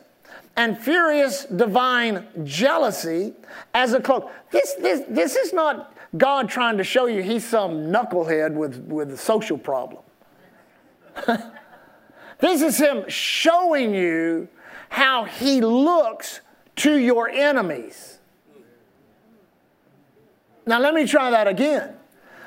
and 0.56 0.78
furious 0.78 1.46
divine 1.46 2.28
jealousy 2.44 3.34
as 3.74 3.94
a 3.94 4.00
cloak. 4.00 4.32
This, 4.52 4.74
this, 4.76 5.02
this 5.08 5.36
is 5.36 5.54
not 5.54 5.91
God 6.18 6.50
trying 6.50 6.78
to 6.78 6.84
show 6.84 7.06
you 7.06 7.22
he's 7.22 7.46
some 7.46 7.92
knucklehead 7.92 8.54
with, 8.54 8.86
with 8.86 9.12
a 9.12 9.18
social 9.18 9.58
problem. 9.58 10.04
this 12.40 12.62
is 12.62 12.78
him 12.78 13.06
showing 13.08 13.94
you 13.94 14.48
how 14.90 15.24
he 15.24 15.62
looks 15.62 16.42
to 16.78 16.98
your 16.98 17.30
enemies. 17.30 18.20
Now, 20.66 20.80
let 20.80 20.94
me 20.94 21.06
try 21.06 21.32
that 21.32 21.48
again. 21.48 21.96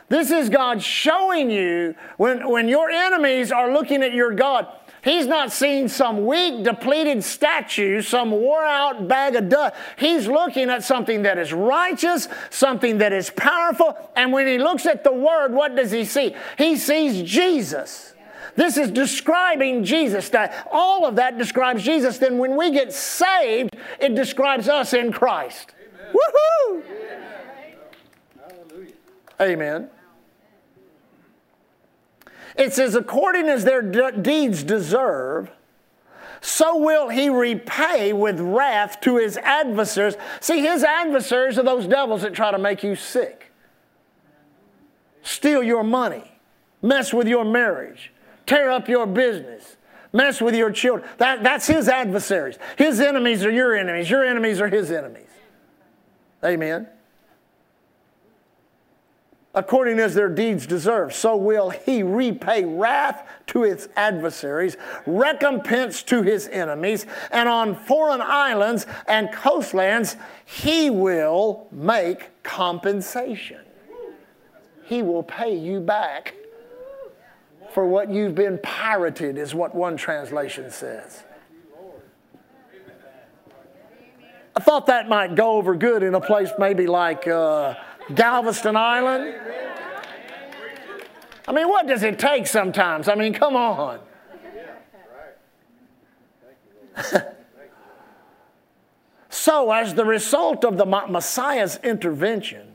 This 0.09 0.31
is 0.31 0.49
God 0.49 0.83
showing 0.83 1.51
you 1.51 1.95
when, 2.19 2.49
when 2.49 2.69
your 2.69 2.91
enemies 2.91 3.51
are 3.51 3.73
looking 3.73 4.03
at 4.03 4.13
your 4.13 4.35
God, 4.35 4.69
He's 5.05 5.27
not 5.27 5.53
seeing 5.53 5.89
some 5.89 6.25
weak, 6.25 6.65
depleted 6.65 7.23
statue, 7.23 8.01
some 8.01 8.31
wore 8.31 8.65
out 8.65 9.07
bag 9.07 9.37
of 9.37 9.51
dust. 9.51 9.75
He's 9.99 10.27
looking 10.27 10.71
at 10.71 10.83
something 10.83 11.23
that 11.23 11.37
is 11.37 11.53
righteous, 11.53 12.27
something 12.49 12.99
that 12.99 13.13
is 13.13 13.29
powerful. 13.29 13.97
And 14.17 14.33
when 14.33 14.47
he 14.47 14.57
looks 14.57 14.87
at 14.87 15.05
the 15.05 15.13
Word, 15.13 15.53
what 15.53 15.77
does 15.77 15.91
he 15.91 16.07
see? 16.07 16.35
He 16.57 16.77
sees 16.77 17.23
Jesus. 17.23 18.15
This 18.57 18.79
is 18.79 18.91
describing 18.91 19.85
Jesus. 19.85 20.31
That 20.31 20.67
all 20.73 21.05
of 21.05 21.17
that 21.17 21.37
describes 21.37 21.83
Jesus. 21.83 22.17
Then 22.17 22.39
when 22.39 22.57
we 22.57 22.71
get 22.71 22.91
saved, 22.93 23.77
it 24.01 24.15
describes 24.15 24.71
us 24.71 24.95
in 24.95 25.13
Christ. 25.13 25.75
Amen. 25.85 26.15
Woohoo! 26.15 26.83
Amen. 29.39 29.53
Amen. 29.53 29.91
It 32.57 32.73
says, 32.73 32.95
according 32.95 33.49
as 33.49 33.65
their 33.65 33.83
deeds 33.83 34.63
deserve, 34.63 35.51
so 36.41 36.77
will 36.77 37.09
he 37.09 37.29
repay 37.29 38.13
with 38.13 38.39
wrath 38.39 39.01
to 39.01 39.17
his 39.17 39.37
adversaries. 39.39 40.17
See, 40.41 40.61
his 40.61 40.85
adversaries 40.85 41.59
are 41.59 41.63
those 41.63 41.87
devils 41.87 42.23
that 42.23 42.35
try 42.35 42.51
to 42.51 42.59
make 42.59 42.83
you 42.83 42.97
sick, 42.97 43.51
steal 45.23 45.63
your 45.63 45.83
money, 45.83 46.31
mess 46.83 47.13
with 47.13 47.27
your 47.27 47.45
marriage, 47.45 48.13
tear 48.47 48.71
up 48.71 48.89
your 48.89 49.07
business, 49.07 49.77
mess 50.13 50.41
with 50.41 50.55
your 50.55 50.71
children. 50.71 51.09
That, 51.19 51.43
that's 51.43 51.67
his 51.67 51.89
adversaries. 51.89 52.59
His 52.77 53.01
enemies 53.01 53.45
are 53.45 53.51
your 53.51 53.75
enemies, 53.75 54.11
your 54.11 54.25
enemies 54.25 54.61
are 54.61 54.69
his 54.69 54.93
enemies. 54.93 55.23
Amen 56.45 56.89
according 59.55 60.01
as 60.01 60.15
their 60.15 60.29
deeds 60.29 60.67
deserve. 60.67 61.15
So 61.15 61.37
will 61.37 61.71
he 61.71 62.03
repay 62.03 62.65
wrath 62.65 63.27
to 63.49 63.63
his 63.63 63.89
adversaries, 63.97 64.77
recompense 65.07 66.03
to 66.05 66.23
his 66.23 66.49
enemies, 66.49 67.07
and 67.31 67.49
on 67.49 67.75
foreign 67.75 68.21
islands 68.21 68.87
and 69.07 69.33
coastlands 69.33 70.17
he 70.45 70.91
will 70.91 71.69
make 71.71 72.43
compensation. 72.43 73.61
He 74.85 75.03
will 75.03 75.23
pay 75.23 75.57
you 75.57 75.81
back 75.81 76.35
for 77.73 77.87
what 77.87 78.11
you've 78.11 78.35
been 78.35 78.59
pirated, 78.63 79.39
is 79.39 79.55
what 79.55 79.75
one 79.75 79.97
translation 79.97 80.71
says. 80.71 81.25
I 84.57 84.61
thought 84.61 84.87
that 84.87 85.09
might 85.09 85.35
go 85.35 85.57
over 85.57 85.75
good 85.75 86.05
in 86.05 86.15
a 86.15 86.21
place 86.21 86.51
maybe 86.59 86.87
like. 86.87 87.27
Uh, 87.27 87.75
Galveston 88.13 88.77
Island. 88.77 89.35
I 91.47 91.53
mean, 91.53 91.69
what 91.69 91.87
does 91.87 92.03
it 92.03 92.19
take 92.19 92.47
sometimes? 92.47 93.09
I 93.09 93.15
mean, 93.15 93.33
come 93.35 93.55
on. 93.55 94.01
so, 99.29 99.71
as 99.73 99.95
the 99.95 100.05
result 100.05 100.65
of 100.65 100.77
the 100.77 100.87
Messiah's 100.87 101.79
intervention, 101.83 102.75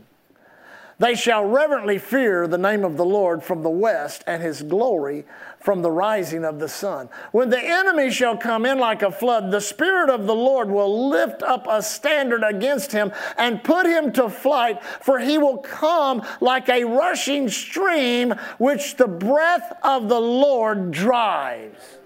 they 1.00 1.16
shall 1.16 1.46
reverently 1.46 1.98
fear 1.98 2.46
the 2.48 2.58
name 2.58 2.84
of 2.84 2.98
the 2.98 3.06
Lord 3.06 3.44
from 3.44 3.64
the 3.64 3.70
west 3.70 4.24
and 4.28 4.44
his 4.44 4.62
glory 4.62 5.26
from 5.60 5.82
the 5.82 5.92
rising 5.92 6.46
of 6.46 6.60
the 6.60 6.70
sun. 6.70 7.10
When 7.32 7.50
the 7.50 7.62
enemy 7.62 8.12
shall 8.12 8.38
come 8.38 8.66
in 8.66 8.80
like 8.80 9.02
a 9.02 9.12
flood, 9.12 9.52
the 9.52 9.62
Spirit 9.62 10.10
of 10.10 10.26
the 10.26 10.36
Lord 10.36 10.70
will 10.70 11.10
lift 11.10 11.44
up 11.44 11.68
a 11.70 11.82
standard 11.82 12.44
against 12.44 12.92
him 12.92 13.12
and 13.38 13.64
put 13.64 13.86
him 13.86 14.12
to 14.14 14.30
flight, 14.30 14.82
for 15.02 15.20
he 15.20 15.38
will 15.38 15.58
come 15.58 16.26
like 16.40 16.70
a 16.70 16.86
rushing 16.86 17.50
stream 17.50 18.34
which 18.58 18.96
the 18.96 19.08
breath 19.08 19.78
of 19.84 20.08
the 20.08 20.20
Lord 20.20 20.92
drives. 20.92 21.98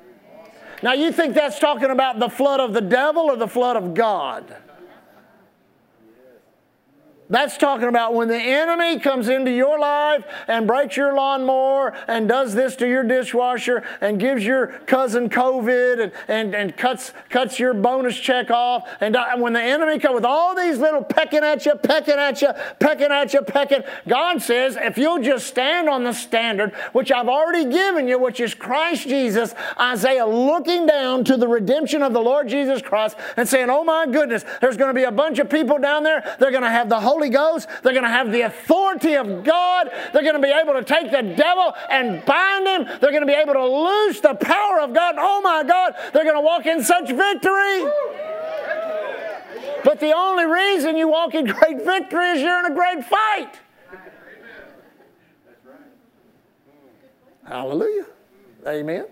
Now, 0.81 0.93
you 0.93 1.11
think 1.11 1.33
that's 1.33 1.59
talking 1.59 1.91
about 1.91 2.19
the 2.19 2.29
flood 2.29 2.59
of 2.59 2.73
the 2.73 2.81
devil 2.81 3.23
or 3.23 3.37
the 3.37 3.47
flood 3.47 3.77
of 3.77 3.93
God? 3.93 4.57
That's 7.29 7.57
talking 7.57 7.87
about 7.87 8.13
when 8.13 8.27
the 8.27 8.37
enemy 8.37 8.99
comes 8.99 9.29
into 9.29 9.49
your 9.49 9.79
life 9.79 10.25
and 10.47 10.67
breaks 10.67 10.97
your 10.97 11.15
lawnmower 11.15 11.95
and 12.07 12.27
does 12.27 12.53
this 12.53 12.75
to 12.77 12.87
your 12.87 13.03
dishwasher 13.03 13.83
and 14.01 14.19
gives 14.19 14.45
your 14.45 14.67
cousin 14.85 15.29
COVID 15.29 16.03
and, 16.03 16.11
and, 16.27 16.53
and 16.53 16.77
cuts, 16.77 17.13
cuts 17.29 17.59
your 17.59 17.73
bonus 17.73 18.17
check 18.17 18.51
off. 18.51 18.87
And 18.99 19.15
uh, 19.15 19.37
when 19.37 19.53
the 19.53 19.61
enemy 19.61 19.99
comes 19.99 20.15
with 20.15 20.25
all 20.25 20.53
these 20.55 20.77
little 20.77 21.03
pecking 21.03 21.43
at 21.43 21.65
you, 21.65 21.75
pecking 21.75 22.15
at 22.15 22.41
you, 22.41 22.49
pecking 22.79 23.11
at 23.11 23.33
you, 23.33 23.41
pecking, 23.41 23.83
God 24.07 24.41
says, 24.41 24.77
if 24.79 24.97
you'll 24.97 25.21
just 25.21 25.47
stand 25.47 25.89
on 25.89 26.03
the 26.03 26.13
standard, 26.13 26.73
which 26.91 27.11
I've 27.11 27.29
already 27.29 27.71
given 27.71 28.07
you, 28.07 28.19
which 28.19 28.41
is 28.41 28.53
Christ 28.53 29.07
Jesus, 29.07 29.55
Isaiah 29.79 30.25
looking 30.25 30.85
down 30.85 31.23
to 31.25 31.37
the 31.37 31.47
redemption 31.47 32.03
of 32.03 32.13
the 32.13 32.21
Lord 32.21 32.49
Jesus 32.49 32.81
Christ 32.81 33.15
and 33.37 33.47
saying, 33.47 33.69
oh 33.69 33.83
my 33.83 34.05
goodness, 34.05 34.43
there's 34.61 34.77
going 34.77 34.89
to 34.89 34.99
be 34.99 35.05
a 35.05 35.11
bunch 35.11 35.39
of 35.39 35.49
people 35.49 35.79
down 35.79 36.03
there. 36.03 36.35
They're 36.39 36.51
going 36.51 36.63
to 36.63 36.69
have 36.69 36.89
the 36.89 36.99
Holy 36.99 37.22
Ghost. 37.29 37.67
They're 37.81 37.93
going 37.93 38.03
to 38.03 38.09
have 38.09 38.31
the 38.31 38.41
authority 38.41 39.15
of 39.15 39.43
God. 39.43 39.89
They're 40.11 40.23
going 40.23 40.35
to 40.35 40.41
be 40.41 40.51
able 40.51 40.73
to 40.73 40.83
take 40.83 41.11
the 41.11 41.21
devil 41.21 41.73
and 41.89 42.23
bind 42.25 42.67
him. 42.67 42.85
They're 42.99 43.11
going 43.11 43.21
to 43.21 43.27
be 43.27 43.33
able 43.33 43.53
to 43.53 43.65
loose 43.65 44.19
the 44.19 44.35
power 44.35 44.79
of 44.81 44.93
God. 44.93 45.15
Oh 45.17 45.41
my 45.41 45.63
God, 45.63 45.95
they're 46.13 46.23
going 46.23 46.35
to 46.35 46.41
walk 46.41 46.65
in 46.65 46.83
such 46.83 47.09
victory. 47.09 47.83
But 49.83 49.99
the 49.99 50.13
only 50.15 50.45
reason 50.45 50.95
you 50.95 51.09
walk 51.09 51.35
in 51.35 51.45
great 51.45 51.83
victory 51.83 52.29
is 52.29 52.41
you're 52.41 52.59
in 52.59 52.71
a 52.71 52.75
great 52.75 53.03
fight. 53.03 53.59
Hallelujah. 57.45 58.05
Amen. 58.65 59.05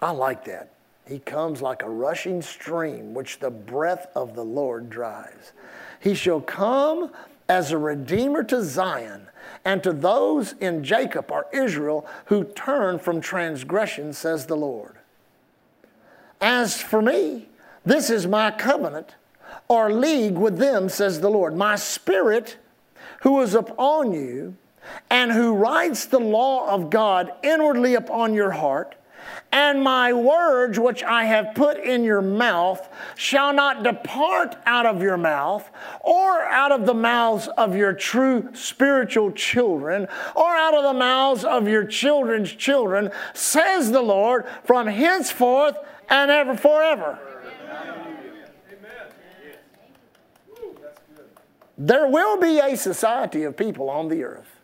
I 0.00 0.10
like 0.10 0.44
that. 0.44 0.72
He 1.08 1.18
comes 1.18 1.62
like 1.62 1.82
a 1.82 1.88
rushing 1.88 2.42
stream, 2.42 3.14
which 3.14 3.38
the 3.38 3.50
breath 3.50 4.08
of 4.14 4.34
the 4.34 4.44
Lord 4.44 4.90
drives. 4.90 5.52
He 5.98 6.14
shall 6.14 6.42
come 6.42 7.10
as 7.48 7.72
a 7.72 7.78
redeemer 7.78 8.44
to 8.44 8.62
Zion 8.62 9.28
and 9.64 9.82
to 9.82 9.92
those 9.92 10.52
in 10.60 10.84
Jacob 10.84 11.30
or 11.30 11.46
Israel 11.50 12.06
who 12.26 12.44
turn 12.44 12.98
from 12.98 13.22
transgression, 13.22 14.12
says 14.12 14.46
the 14.46 14.56
Lord. 14.56 14.96
As 16.42 16.80
for 16.80 17.00
me, 17.00 17.48
this 17.86 18.10
is 18.10 18.26
my 18.26 18.50
covenant 18.50 19.14
or 19.66 19.90
league 19.90 20.36
with 20.36 20.58
them, 20.58 20.90
says 20.90 21.20
the 21.20 21.30
Lord. 21.30 21.56
My 21.56 21.76
spirit, 21.76 22.58
who 23.22 23.40
is 23.40 23.54
upon 23.54 24.12
you, 24.12 24.56
and 25.08 25.32
who 25.32 25.54
writes 25.54 26.04
the 26.04 26.20
law 26.20 26.68
of 26.68 26.90
God 26.90 27.32
inwardly 27.42 27.94
upon 27.94 28.34
your 28.34 28.50
heart, 28.50 28.94
and 29.50 29.82
my 29.82 30.12
words 30.12 30.78
which 30.78 31.02
I 31.02 31.24
have 31.24 31.54
put 31.54 31.78
in 31.78 32.04
your 32.04 32.20
mouth 32.20 32.88
shall 33.16 33.52
not 33.52 33.82
depart 33.82 34.56
out 34.66 34.86
of 34.86 35.02
your 35.02 35.16
mouth, 35.16 35.68
or 36.00 36.42
out 36.44 36.72
of 36.72 36.86
the 36.86 36.94
mouths 36.94 37.48
of 37.56 37.74
your 37.74 37.92
true 37.92 38.50
spiritual 38.52 39.32
children, 39.32 40.06
or 40.34 40.56
out 40.56 40.74
of 40.74 40.82
the 40.82 40.98
mouths 40.98 41.44
of 41.44 41.66
your 41.66 41.84
children's 41.84 42.52
children, 42.52 43.10
says 43.32 43.90
the 43.90 44.02
Lord, 44.02 44.44
from 44.64 44.86
henceforth 44.86 45.78
and 46.08 46.30
ever 46.30 46.56
forever. 46.56 47.18
There 51.80 52.08
will 52.08 52.38
be 52.38 52.58
a 52.58 52.76
society 52.76 53.44
of 53.44 53.56
people 53.56 53.88
on 53.88 54.08
the 54.08 54.24
earth 54.24 54.58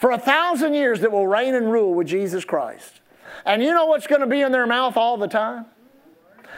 for 0.00 0.10
a 0.10 0.18
thousand 0.18 0.74
years 0.74 1.00
that 1.00 1.12
will 1.12 1.28
reign 1.28 1.54
and 1.54 1.70
rule 1.70 1.94
with 1.94 2.08
Jesus 2.08 2.44
Christ. 2.44 2.99
And 3.44 3.62
you 3.62 3.72
know 3.72 3.86
what's 3.86 4.06
going 4.06 4.20
to 4.20 4.26
be 4.26 4.40
in 4.40 4.52
their 4.52 4.66
mouth 4.66 4.96
all 4.96 5.16
the 5.16 5.28
time? 5.28 5.66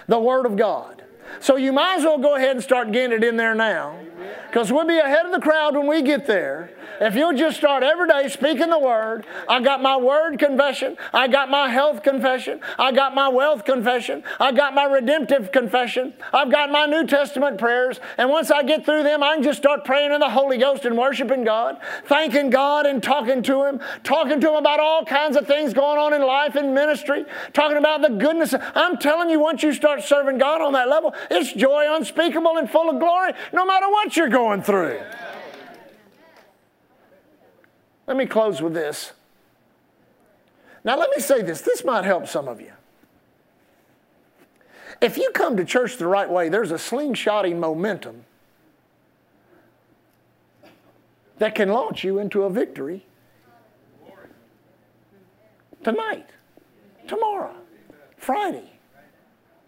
The 0.08 0.18
Word 0.18 0.46
of 0.46 0.56
God. 0.56 1.04
So 1.40 1.56
you 1.56 1.72
might 1.72 1.98
as 1.98 2.04
well 2.04 2.18
go 2.18 2.34
ahead 2.36 2.50
and 2.50 2.62
start 2.62 2.92
getting 2.92 3.16
it 3.16 3.24
in 3.24 3.36
there 3.36 3.54
now. 3.54 3.98
Because 4.46 4.72
we'll 4.72 4.86
be 4.86 4.98
ahead 4.98 5.26
of 5.26 5.32
the 5.32 5.40
crowd 5.40 5.74
when 5.74 5.86
we 5.86 6.02
get 6.02 6.26
there. 6.26 6.70
If 7.00 7.16
you'll 7.16 7.32
just 7.32 7.56
start 7.56 7.82
every 7.82 8.06
day 8.06 8.28
speaking 8.28 8.70
the 8.70 8.78
word, 8.78 9.26
I 9.48 9.60
got 9.60 9.82
my 9.82 9.96
word 9.96 10.38
confession, 10.38 10.96
I 11.12 11.26
got 11.26 11.50
my 11.50 11.68
health 11.68 12.04
confession, 12.04 12.60
I 12.78 12.92
got 12.92 13.12
my 13.12 13.28
wealth 13.28 13.64
confession, 13.64 14.22
I 14.38 14.52
got 14.52 14.72
my 14.72 14.84
redemptive 14.84 15.50
confession, 15.50 16.12
I've 16.32 16.52
got 16.52 16.70
my 16.70 16.86
New 16.86 17.04
Testament 17.06 17.58
prayers, 17.58 17.98
and 18.18 18.30
once 18.30 18.52
I 18.52 18.62
get 18.62 18.84
through 18.84 19.02
them, 19.02 19.20
I 19.22 19.34
can 19.34 19.42
just 19.42 19.58
start 19.58 19.84
praying 19.84 20.12
in 20.12 20.20
the 20.20 20.30
Holy 20.30 20.58
Ghost 20.58 20.84
and 20.84 20.96
worshiping 20.96 21.42
God, 21.42 21.78
thanking 22.06 22.50
God 22.50 22.86
and 22.86 23.02
talking 23.02 23.42
to 23.42 23.64
Him, 23.64 23.80
talking 24.04 24.40
to 24.40 24.50
Him 24.50 24.54
about 24.54 24.78
all 24.78 25.04
kinds 25.04 25.36
of 25.36 25.46
things 25.46 25.74
going 25.74 25.98
on 25.98 26.12
in 26.12 26.22
life 26.22 26.54
and 26.54 26.72
ministry, 26.72 27.24
talking 27.52 27.78
about 27.78 28.02
the 28.02 28.10
goodness. 28.10 28.54
I'm 28.76 28.96
telling 28.98 29.28
you, 29.28 29.40
once 29.40 29.64
you 29.64 29.72
start 29.72 30.04
serving 30.04 30.38
God 30.38 30.60
on 30.60 30.72
that 30.74 30.88
level, 30.88 31.14
it's 31.30 31.52
joy 31.52 31.86
unspeakable 31.88 32.58
and 32.58 32.70
full 32.70 32.90
of 32.90 33.00
glory, 33.00 33.32
no 33.52 33.64
matter 33.64 33.88
what 33.88 34.11
you're 34.16 34.28
going 34.28 34.62
through. 34.62 35.00
Let 38.06 38.16
me 38.16 38.26
close 38.26 38.60
with 38.60 38.74
this. 38.74 39.12
Now, 40.84 40.98
let 40.98 41.10
me 41.10 41.22
say 41.22 41.42
this 41.42 41.60
this 41.60 41.84
might 41.84 42.04
help 42.04 42.26
some 42.26 42.48
of 42.48 42.60
you. 42.60 42.72
If 45.00 45.16
you 45.16 45.30
come 45.32 45.56
to 45.56 45.64
church 45.64 45.96
the 45.96 46.06
right 46.06 46.30
way, 46.30 46.48
there's 46.48 46.70
a 46.70 46.76
slingshotting 46.76 47.58
momentum 47.58 48.24
that 51.38 51.54
can 51.54 51.70
launch 51.70 52.04
you 52.04 52.18
into 52.18 52.44
a 52.44 52.50
victory 52.50 53.04
tonight, 55.82 56.28
tomorrow, 57.08 57.54
Friday. 58.16 58.70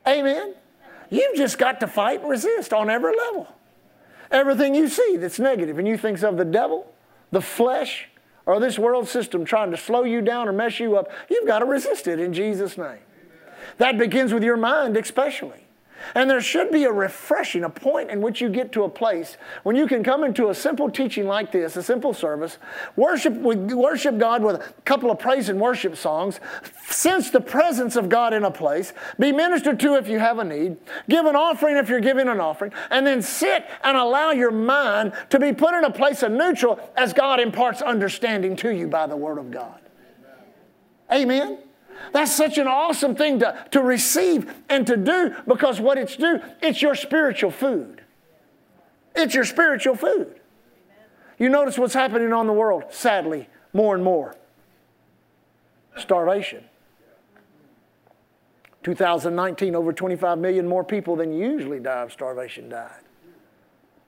Amen. 0.07 0.55
You've 1.11 1.37
just 1.37 1.59
got 1.59 1.81
to 1.81 1.87
fight 1.87 2.21
and 2.21 2.31
resist 2.31 2.73
on 2.73 2.91
every 2.91 3.17
level. 3.17 3.49
Everything 4.35 4.75
you 4.75 4.89
see 4.89 5.17
that's 5.17 5.39
negative 5.39 5.79
and 5.79 5.87
you 5.87 5.97
think 5.97 6.21
of 6.25 6.37
the 6.37 6.45
devil, 6.45 6.93
the 7.31 7.41
flesh, 7.41 8.09
or 8.47 8.59
this 8.59 8.81
world 8.81 9.09
system 9.09 9.45
trying 9.45 9.71
to 9.71 9.77
slow 9.77 10.03
you 10.03 10.21
down 10.21 10.49
or 10.49 10.53
mess 10.53 10.81
you 10.81 10.97
up, 10.97 11.09
you've 11.31 11.47
got 11.47 11.61
to 11.61 11.65
resist 11.65 12.09
it 12.09 12.19
in 12.19 12.33
Jesus' 12.33 12.77
name. 12.77 12.99
That 13.79 13.97
begins 13.97 14.35
with 14.35 14.43
your 14.43 14.57
mind, 14.57 14.97
especially. 14.97 15.64
And 16.15 16.29
there 16.29 16.41
should 16.41 16.71
be 16.71 16.85
a 16.85 16.93
refreshing, 16.93 17.65
a 17.65 17.71
point 17.71 18.11
in 18.11 18.21
which 18.21 18.41
you 18.41 18.49
get 18.49 18.73
to 18.73 18.85
a 18.85 18.89
place 18.89 19.37
when 19.63 19.77
you 19.77 19.87
can 19.87 20.05
come 20.05 20.25
into 20.25 20.49
a 20.49 20.55
simple 20.55 20.91
teaching 20.91 21.27
like 21.27 21.53
this, 21.53 21.77
a 21.77 21.83
simple 21.83 22.13
service, 22.13 22.59
worship, 22.97 23.35
worship 23.35 24.19
God 24.19 24.43
with 24.43 24.57
a 24.57 24.73
couple 24.85 25.11
of 25.11 25.19
praise 25.19 25.49
and 25.49 25.61
worship 25.61 25.97
songs, 25.97 26.41
sense 26.87 27.31
the 27.31 27.41
presence 27.41 27.97
of 27.97 28.09
God 28.09 28.35
in 28.35 28.45
a 28.45 28.51
place, 28.51 28.93
be 29.19 29.33
ministered 29.33 29.81
to 29.81 29.97
if 29.97 30.09
you 30.09 30.19
have 30.19 30.39
a 30.39 30.45
need, 30.45 30.77
give 31.09 31.27
an 31.27 31.37
offering 31.37 31.77
if 31.77 31.89
you're 31.89 32.01
giving 32.01 32.29
an 32.29 32.41
offering, 32.41 32.73
and 32.91 33.07
then 33.07 33.23
sit 33.23 33.65
and 33.83 33.97
allow 33.97 34.31
your 34.31 34.51
mind 34.51 35.13
to 35.31 35.39
be 35.39 35.53
put 35.53 35.75
in 35.75 35.85
a 35.85 35.91
place 35.91 36.23
of 36.23 36.33
neutral 36.33 36.79
as 36.97 37.13
God 37.13 37.41
imparts 37.41 37.83
understanding 37.83 38.57
to 38.57 38.71
you 38.71 38.89
by 38.89 39.07
the 39.07 39.17
Word 39.17 39.39
of 39.39 39.51
God. 39.51 39.81
Amen. 41.13 41.59
That's 42.13 42.35
such 42.35 42.59
an 42.59 42.67
awesome 42.67 43.15
thing 43.15 43.41
to, 43.41 43.67
to 43.73 43.83
receive 43.83 44.53
and 44.69 44.87
to 44.87 44.97
do 44.97 45.35
because 45.47 45.81
what 45.81 45.99
it's 45.99 46.17
do, 46.17 46.41
it's 46.63 46.83
your 46.83 46.95
spiritual 46.95 47.51
food. 47.51 48.03
It's 49.15 49.35
your 49.35 49.45
spiritual 49.45 49.95
food. 49.95 50.41
You 51.39 51.49
notice 51.49 51.79
what's 51.79 51.95
happening 51.95 52.33
on 52.33 52.47
the 52.47 52.53
world, 52.53 52.85
sadly, 52.91 53.49
more 53.73 53.95
and 53.95 54.05
more. 54.05 54.37
Starvation. 55.97 56.65
2019, 58.83 59.75
over 59.75 59.93
25 59.93 60.39
million 60.39 60.67
more 60.67 60.85
people 60.85 61.17
than 61.17 61.33
usually 61.33 61.81
die 61.81 62.03
of 62.03 62.13
starvation 62.13 62.69
died. 62.69 63.04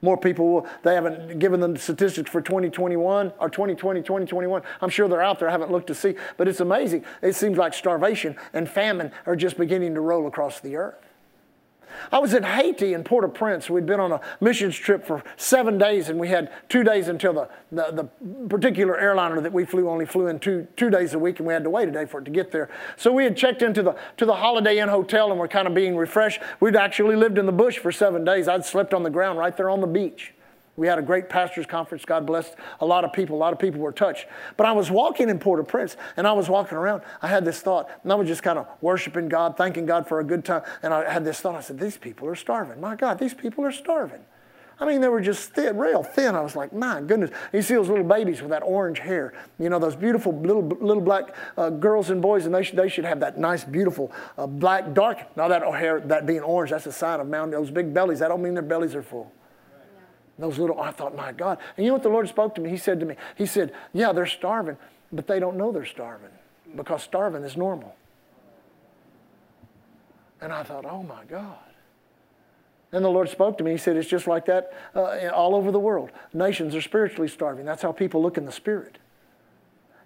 More 0.03 0.17
people 0.17 0.53
will, 0.53 0.67
they 0.83 0.95
haven't 0.95 1.39
given 1.39 1.61
them 1.61 1.75
the 1.75 1.81
statistics 1.81 2.31
for 2.31 2.41
2021 2.41 3.33
or 3.39 3.49
2020, 3.49 4.03
2021. 4.03 4.63
I'm 4.81 4.91
sure 4.91 5.09
they're 5.09 5.23
out 5.23 5.39
there. 5.39 5.49
I 5.49 5.53
haven't 5.53 5.73
looked 5.73 5.87
to 5.89 5.95
see, 5.95 6.15
but 6.37 6.49
it's 6.49 6.61
amazing. 6.61 7.05
It 7.23 7.35
seems 7.35 7.57
like 7.57 7.73
starvation 7.75 8.37
and 8.53 8.69
famine 8.69 9.13
are 9.25 9.37
just 9.37 9.57
beginning 9.57 9.95
to 9.95 10.01
roll 10.01 10.27
across 10.27 10.61
the 10.61 10.77
earth. 10.77 11.06
I 12.13 12.19
was 12.19 12.35
in 12.35 12.43
Haiti 12.43 12.95
in 12.95 13.05
Port 13.05 13.25
au 13.25 13.29
Prince. 13.29 13.69
We'd 13.69 13.87
been 13.87 14.01
on 14.01 14.13
a 14.13 14.21
missions 14.41 14.77
trip 14.77 15.07
for 15.07 15.23
seven 15.37 15.79
days, 15.79 16.09
and 16.09 16.19
we 16.19 16.29
had 16.29 16.53
two 16.69 16.85
days 16.85 17.09
until 17.09 17.33
the, 17.33 17.49
the, 17.73 17.93
the, 17.93 18.49
particular 18.49 18.99
airliner 18.99 19.41
that 19.41 19.53
we 19.53 19.65
flew 19.65 19.89
only 19.89 20.07
flew 20.07 20.29
in 20.29 20.39
two, 20.39 20.67
two 20.77 20.91
days 20.91 21.15
a 21.15 21.19
week, 21.19 21.39
and 21.39 21.47
we 21.47 21.53
had 21.53 21.65
to 21.65 21.71
wait 21.71 21.89
a 21.89 21.93
day 21.93 22.05
for 22.05 22.21
it 22.21 22.25
to 22.25 22.31
get 22.31 22.53
there. 22.53 22.69
So 22.97 23.13
we 23.13 23.25
had 23.25 23.37
checked 23.37 23.63
into 23.63 23.83
the, 23.83 23.97
to 24.19 24.27
the 24.27 24.35
Holiday 24.35 24.79
Inn 24.79 24.89
Hotel, 24.89 25.31
and 25.31 25.39
we're 25.39 25.49
kind 25.49 25.67
of 25.67 25.75
being 25.75 25.97
refreshed. 25.97 26.41
We'd 26.61 26.77
actually 26.77 27.17
lived 27.17 27.39
in 27.39 27.47
the 27.47 27.53
bush 27.53 27.79
for 27.79 27.91
seven 27.91 28.25
days. 28.25 28.49
I'd 28.49 28.65
slept 28.65 28.95
on 28.95 29.03
the 29.03 29.11
ground 29.11 29.39
right 29.39 29.57
there 29.57 29.71
on 29.71 29.81
the 29.81 29.87
beach. 29.87 30.33
We 30.77 30.87
had 30.87 30.99
a 30.99 31.03
great 31.03 31.29
pastors 31.29 31.65
conference. 31.67 32.05
God 32.05 32.27
blessed 32.27 32.55
a 32.81 32.87
lot 32.87 33.05
of 33.05 33.13
people. 33.13 33.37
A 33.37 33.39
lot 33.39 33.53
of 33.53 33.59
people 33.59 33.81
were 33.81 33.93
touched. 33.93 34.27
But 34.57 34.67
I 34.67 34.73
was 34.73 34.91
walking 34.91 35.31
in 35.31 35.39
Port-au-Prince 35.39 35.97
and 36.17 36.27
I 36.27 36.33
was 36.33 36.49
walking 36.49 36.77
around. 36.77 37.03
I 37.23 37.29
had 37.29 37.45
this 37.45 37.61
thought, 37.61 37.91
and 38.03 38.13
I 38.13 38.15
was 38.15 38.29
just 38.29 38.43
kind 38.43 38.59
of 38.59 38.67
worshiping 38.81 39.29
God, 39.29 39.57
thanking 39.57 39.87
God 39.87 40.07
for 40.07 40.21
a 40.21 40.25
good 40.25 40.45
time. 40.45 40.63
And 40.83 40.93
I 40.93 41.11
had 41.11 41.25
this 41.25 41.41
thought. 41.41 41.55
I 41.55 41.61
said, 41.61 41.79
These 41.79 41.97
people 41.97 42.29
are 42.29 42.35
starving. 42.35 42.81
My 42.81 42.95
God, 42.95 43.19
these 43.19 43.35
people 43.35 43.65
are 43.65 43.73
starving. 43.73 44.21
I 44.79 44.85
mean, 44.85 45.01
they 45.01 45.09
were 45.09 45.23
just 45.23 45.55
thin, 45.55 45.79
real 45.79 46.03
thin. 46.03 46.35
I 46.35 46.43
was 46.43 46.55
like, 46.55 46.71
my 46.71 47.01
goodness. 47.01 47.31
You 47.51 47.63
see 47.63 47.75
those 47.75 47.89
little 47.89 48.05
babies 48.05 48.43
with 48.43 48.51
that 48.51 48.63
orange 48.63 48.99
hair. 48.99 49.33
You 49.59 49.71
know, 49.71 49.79
those 49.79 49.97
beautiful 49.97 50.39
little 50.39 50.63
little 50.63 51.03
black 51.03 51.35
uh, 51.57 51.71
girls 51.71 52.11
and 52.11 52.21
boys, 52.21 52.45
and 52.45 52.55
they 52.55 52.63
should, 52.63 52.77
they 52.77 52.91
should 52.91 53.07
have 53.07 53.21
that 53.21 53.39
nice, 53.39 53.65
beautiful 53.65 54.13
uh, 54.37 54.47
black, 54.47 54.93
dark. 54.93 55.35
Now 55.35 55.49
that 55.49 55.63
hair, 55.63 56.01
that 56.01 56.27
being 56.27 56.41
orange, 56.41 56.73
that's 56.73 56.85
a 56.85 56.93
sign 56.93 57.21
of 57.21 57.27
mountain. 57.27 57.53
Those 57.53 57.71
big 57.71 57.95
bellies, 57.95 58.19
that 58.19 58.29
don't 58.29 58.43
mean 58.43 58.53
their 58.53 58.63
bellies 58.63 58.95
are 58.95 59.03
full. 59.03 59.33
Those 60.39 60.59
little, 60.59 60.81
I 60.81 60.91
thought, 60.91 61.17
my 61.17 61.33
God. 61.33 61.59
And 61.77 61.85
you 61.85 61.91
know 61.91 61.95
what 61.95 62.03
the 62.03 62.11
Lord 62.11 62.29
spoke 62.29 62.55
to 62.57 62.61
me? 62.61 62.71
He 62.71 62.77
said 62.77 63.01
to 63.01 63.07
me, 63.07 63.17
He 63.37 63.47
said, 63.47 63.73
Yeah, 63.93 64.13
they're 64.13 64.27
starving, 64.27 64.77
but 65.13 65.27
they 65.27 65.41
don't 65.41 65.57
know 65.57 65.73
they're 65.73 65.87
starving 65.87 66.31
because 66.75 67.03
starving 67.03 67.43
is 67.43 67.57
normal. 67.57 67.95
And 70.41 70.53
I 70.53 70.63
thought, 70.63 70.85
Oh 70.85 71.03
my 71.03 71.25
God. 71.25 71.59
And 72.93 73.05
the 73.05 73.09
Lord 73.09 73.29
spoke 73.29 73.59
to 73.59 73.65
me. 73.65 73.73
He 73.73 73.77
said, 73.79 73.97
It's 73.97 74.09
just 74.09 74.27
like 74.27 74.45
that 74.47 74.73
uh, 74.95 75.29
all 75.35 75.55
over 75.55 75.73
the 75.73 75.81
world. 75.81 76.11
Nations 76.35 76.75
are 76.75 76.83
spiritually 76.83 77.29
starving. 77.29 77.65
That's 77.65 77.83
how 77.83 77.93
people 77.93 78.23
look 78.23 78.37
in 78.37 78.45
the 78.45 78.53
spirit. 78.53 78.99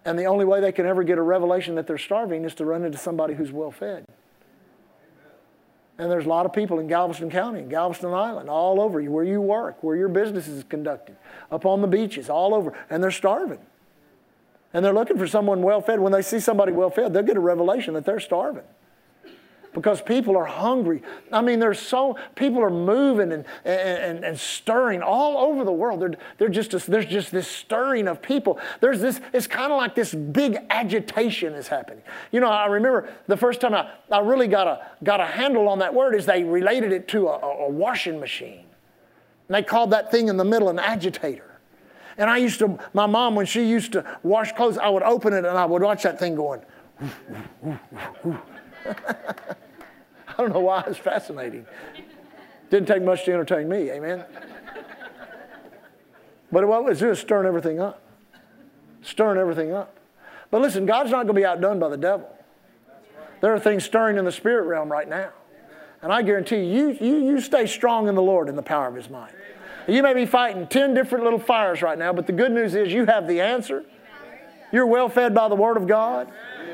And 0.04 0.18
the 0.18 0.24
only 0.24 0.44
way 0.44 0.60
they 0.60 0.72
can 0.72 0.86
ever 0.86 1.02
get 1.02 1.18
a 1.18 1.22
revelation 1.22 1.74
that 1.74 1.86
they're 1.86 1.98
starving 1.98 2.44
is 2.44 2.54
to 2.54 2.64
run 2.64 2.84
into 2.84 2.98
somebody 2.98 3.34
who's 3.34 3.52
well 3.52 3.70
fed. 3.70 4.06
And 6.00 6.10
there's 6.10 6.24
a 6.24 6.30
lot 6.30 6.46
of 6.46 6.54
people 6.54 6.78
in 6.78 6.86
Galveston 6.86 7.30
County, 7.30 7.60
Galveston 7.60 8.14
Island, 8.14 8.48
all 8.48 8.80
over 8.80 9.02
where 9.02 9.22
you 9.22 9.42
work, 9.42 9.82
where 9.82 9.96
your 9.96 10.08
business 10.08 10.48
is 10.48 10.64
conducted, 10.64 11.14
up 11.52 11.66
on 11.66 11.82
the 11.82 11.86
beaches, 11.86 12.30
all 12.30 12.54
over, 12.54 12.72
and 12.88 13.02
they're 13.02 13.10
starving. 13.10 13.58
And 14.72 14.82
they're 14.82 14.94
looking 14.94 15.18
for 15.18 15.26
someone 15.26 15.60
well 15.60 15.82
fed. 15.82 16.00
When 16.00 16.10
they 16.10 16.22
see 16.22 16.40
somebody 16.40 16.72
well 16.72 16.88
fed, 16.88 17.12
they'll 17.12 17.22
get 17.22 17.36
a 17.36 17.40
revelation 17.40 17.92
that 17.94 18.06
they're 18.06 18.18
starving 18.18 18.64
because 19.72 20.00
people 20.02 20.36
are 20.36 20.44
hungry. 20.44 21.02
I 21.32 21.40
mean, 21.40 21.60
there's 21.60 21.78
so 21.78 22.18
people 22.34 22.60
are 22.62 22.70
moving 22.70 23.32
and, 23.32 23.44
and, 23.64 24.24
and 24.24 24.38
stirring 24.38 25.02
all 25.02 25.38
over 25.38 25.64
the 25.64 25.72
world. 25.72 26.00
They're, 26.00 26.14
they're 26.38 26.48
just 26.48 26.74
a, 26.74 26.90
there's 26.90 27.06
just 27.06 27.30
this 27.30 27.46
stirring 27.46 28.08
of 28.08 28.20
people. 28.20 28.58
There's 28.80 29.00
this. 29.00 29.20
It's 29.32 29.46
kind 29.46 29.72
of 29.72 29.78
like 29.78 29.94
this 29.94 30.14
big 30.14 30.58
agitation 30.70 31.54
is 31.54 31.68
happening. 31.68 32.02
You 32.32 32.40
know, 32.40 32.50
I 32.50 32.66
remember 32.66 33.08
the 33.26 33.36
first 33.36 33.60
time 33.60 33.74
I, 33.74 33.90
I 34.10 34.20
really 34.20 34.48
got 34.48 34.66
a 34.66 34.86
got 35.04 35.20
a 35.20 35.26
handle 35.26 35.68
on 35.68 35.78
that 35.78 35.94
word 35.94 36.14
is 36.14 36.26
they 36.26 36.42
related 36.42 36.92
it 36.92 37.08
to 37.08 37.28
a, 37.28 37.38
a 37.38 37.68
washing 37.68 38.18
machine, 38.18 38.64
and 39.48 39.54
they 39.54 39.62
called 39.62 39.90
that 39.90 40.10
thing 40.10 40.28
in 40.28 40.36
the 40.36 40.44
middle 40.44 40.68
an 40.68 40.78
agitator. 40.78 41.44
And 42.18 42.28
I 42.28 42.36
used 42.36 42.58
to, 42.58 42.78
my 42.92 43.06
mom, 43.06 43.34
when 43.34 43.46
she 43.46 43.64
used 43.64 43.92
to 43.92 44.04
wash 44.22 44.52
clothes, 44.52 44.76
I 44.76 44.90
would 44.90 45.02
open 45.02 45.32
it 45.32 45.38
and 45.38 45.56
I 45.56 45.64
would 45.64 45.80
watch 45.80 46.02
that 46.02 46.18
thing 46.18 46.34
going. 46.34 46.60
I 50.28 50.34
don't 50.36 50.52
know 50.52 50.60
why 50.60 50.84
it's 50.86 50.98
fascinating. 50.98 51.66
Didn't 52.70 52.86
take 52.86 53.02
much 53.02 53.24
to 53.24 53.32
entertain 53.32 53.68
me, 53.68 53.90
amen? 53.90 54.24
But 56.52 56.66
what 56.66 56.84
was 56.84 57.00
just 57.00 57.20
stirring 57.20 57.46
everything 57.46 57.80
up. 57.80 58.02
Stirring 59.02 59.38
everything 59.38 59.72
up. 59.72 59.96
But 60.50 60.60
listen, 60.60 60.86
God's 60.86 61.10
not 61.10 61.26
going 61.26 61.28
to 61.28 61.34
be 61.34 61.44
outdone 61.44 61.78
by 61.78 61.88
the 61.88 61.96
devil. 61.96 62.28
There 63.40 63.54
are 63.54 63.58
things 63.60 63.84
stirring 63.84 64.18
in 64.18 64.24
the 64.24 64.32
spirit 64.32 64.64
realm 64.64 64.90
right 64.90 65.08
now. 65.08 65.30
And 66.02 66.12
I 66.12 66.22
guarantee 66.22 66.64
you, 66.64 66.96
you, 67.00 67.18
you 67.18 67.40
stay 67.40 67.66
strong 67.66 68.08
in 68.08 68.14
the 68.14 68.22
Lord 68.22 68.48
in 68.48 68.56
the 68.56 68.62
power 68.62 68.88
of 68.88 68.94
His 68.94 69.10
might. 69.10 69.32
You 69.86 70.02
may 70.02 70.14
be 70.14 70.26
fighting 70.26 70.66
10 70.66 70.94
different 70.94 71.24
little 71.24 71.38
fires 71.38 71.82
right 71.82 71.98
now, 71.98 72.12
but 72.12 72.26
the 72.26 72.32
good 72.32 72.52
news 72.52 72.74
is 72.74 72.92
you 72.92 73.06
have 73.06 73.26
the 73.26 73.40
answer. 73.40 73.84
You're 74.72 74.86
well 74.86 75.08
fed 75.08 75.34
by 75.34 75.48
the 75.48 75.54
Word 75.54 75.76
of 75.76 75.86
God. 75.86 76.30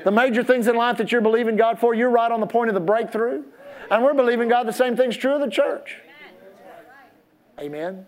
The 0.06 0.12
major 0.12 0.44
things 0.44 0.68
in 0.68 0.76
life 0.76 0.98
that 0.98 1.10
you're 1.10 1.20
believing 1.20 1.56
God 1.56 1.80
for, 1.80 1.92
you're 1.92 2.10
right 2.10 2.30
on 2.30 2.38
the 2.38 2.46
point 2.46 2.68
of 2.68 2.74
the 2.74 2.80
breakthrough. 2.80 3.42
And 3.90 4.04
we're 4.04 4.14
believing 4.14 4.48
God 4.48 4.68
the 4.68 4.72
same 4.72 4.96
thing's 4.96 5.16
true 5.16 5.34
of 5.34 5.40
the 5.40 5.50
church. 5.50 5.96
Amen. 7.58 8.06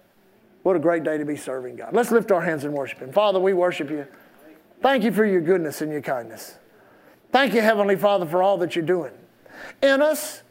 What 0.62 0.76
a 0.76 0.78
great 0.78 1.02
day 1.02 1.18
to 1.18 1.24
be 1.24 1.34
serving 1.34 1.74
God. 1.74 1.92
Let's 1.92 2.12
lift 2.12 2.30
our 2.30 2.40
hands 2.40 2.62
and 2.62 2.72
worship 2.72 3.00
Him. 3.00 3.10
Father, 3.10 3.40
we 3.40 3.52
worship 3.52 3.90
you. 3.90 4.06
Thank 4.80 5.02
you 5.02 5.10
for 5.10 5.24
your 5.24 5.40
goodness 5.40 5.80
and 5.80 5.90
your 5.90 6.00
kindness. 6.00 6.58
Thank 7.32 7.52
you, 7.52 7.62
Heavenly 7.62 7.96
Father, 7.96 8.26
for 8.26 8.44
all 8.44 8.58
that 8.58 8.76
you're 8.76 8.84
doing 8.84 9.14
in 9.82 10.00
us, 10.00 10.44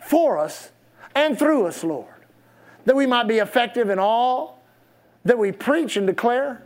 for 0.00 0.38
us, 0.38 0.72
and 1.14 1.38
through 1.38 1.68
us, 1.68 1.84
Lord, 1.84 2.26
that 2.86 2.96
we 2.96 3.06
might 3.06 3.28
be 3.28 3.38
effective 3.38 3.90
in 3.90 4.00
all 4.00 4.60
that 5.24 5.38
we 5.38 5.52
preach 5.52 5.96
and 5.96 6.04
declare 6.04 6.64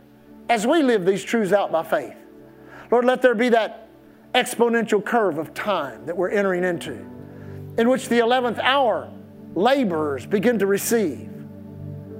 as 0.49 0.65
we 0.65 0.81
live 0.81 1.05
these 1.05 1.23
truths 1.23 1.53
out 1.53 1.71
by 1.71 1.83
faith. 1.83 2.15
Lord, 2.89 3.05
let 3.05 3.21
there 3.21 3.35
be 3.35 3.49
that 3.49 3.84
exponential 4.35 5.03
curve 5.03 5.37
of 5.37 5.53
time 5.53 6.05
that 6.05 6.15
we're 6.15 6.29
entering 6.29 6.65
into, 6.65 6.91
in 7.77 7.87
which 7.87 8.09
the 8.09 8.19
11th 8.19 8.59
hour 8.59 9.09
laborers 9.55 10.25
begin 10.25 10.59
to 10.59 10.67
receive 10.67 11.31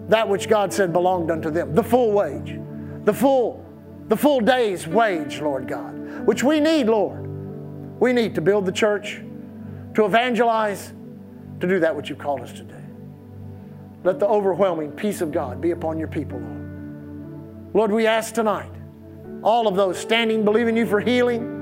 that 0.08 0.28
which 0.28 0.48
God 0.48 0.72
said 0.72 0.94
belonged 0.94 1.30
unto 1.30 1.52
them, 1.52 1.76
the 1.76 1.84
full 1.84 2.12
wage, 2.12 2.58
the 3.04 3.14
full, 3.14 3.66
the 4.08 4.16
full 4.16 4.40
day's 4.40 4.88
wage, 4.88 5.42
Lord 5.42 5.68
God, 5.68 6.26
which 6.26 6.42
we 6.44 6.60
need, 6.60 6.88
Lord. 6.88 7.24
We 8.00 8.14
need 8.14 8.36
to 8.36 8.42
build 8.42 8.66
the 8.66 8.72
church, 8.72 9.22
to 9.96 10.06
evangelize, 10.06 10.94
to 11.60 11.68
do 11.68 11.80
that 11.80 11.96
which 11.96 12.10
you've 12.10 12.20
called 12.20 12.42
us 12.42 12.54
to 12.54 12.64
do. 12.64 12.76
Let 14.04 14.20
the 14.20 14.28
overwhelming 14.28 14.92
peace 14.92 15.22
of 15.22 15.32
God 15.32 15.60
be 15.60 15.72
upon 15.72 15.98
your 15.98 16.08
people, 16.08 16.40
Lord. 16.40 17.74
Lord, 17.74 17.92
we 17.92 18.08
ask 18.08 18.34
tonight, 18.34 18.72
all 19.44 19.68
of 19.68 19.76
those 19.76 19.98
standing, 19.98 20.46
believing 20.46 20.78
you 20.78 20.86
for 20.86 21.00
healing, 21.00 21.55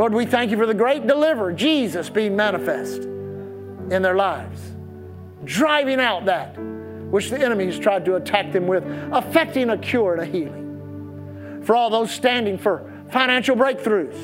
Lord, 0.00 0.14
we 0.14 0.24
thank 0.24 0.50
you 0.50 0.56
for 0.56 0.64
the 0.64 0.72
great 0.72 1.06
deliverer, 1.06 1.52
Jesus, 1.52 2.08
being 2.08 2.34
manifest 2.34 3.02
in 3.02 4.00
their 4.00 4.16
lives, 4.16 4.58
driving 5.44 6.00
out 6.00 6.24
that 6.24 6.58
which 7.10 7.28
the 7.28 7.38
enemy 7.38 7.66
has 7.66 7.78
tried 7.78 8.06
to 8.06 8.16
attack 8.16 8.50
them 8.50 8.66
with, 8.66 8.82
affecting 9.12 9.68
a 9.68 9.76
cure 9.76 10.14
and 10.14 10.22
a 10.22 10.24
healing. 10.24 11.62
For 11.66 11.76
all 11.76 11.90
those 11.90 12.10
standing 12.10 12.56
for 12.56 12.90
financial 13.10 13.54
breakthroughs, 13.54 14.16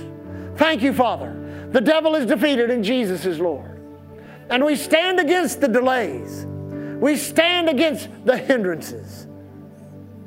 Thank 0.56 0.80
you, 0.80 0.94
Father. 0.94 1.68
The 1.72 1.82
devil 1.82 2.14
is 2.14 2.24
defeated 2.24 2.70
and 2.70 2.82
Jesus 2.82 3.26
is 3.26 3.38
Lord. 3.38 3.78
And 4.48 4.64
we 4.64 4.76
stand 4.76 5.20
against 5.20 5.60
the 5.60 5.68
delays. 5.68 6.46
We 6.46 7.18
stand 7.18 7.68
against 7.68 8.08
the 8.24 8.38
hindrances. 8.38 9.26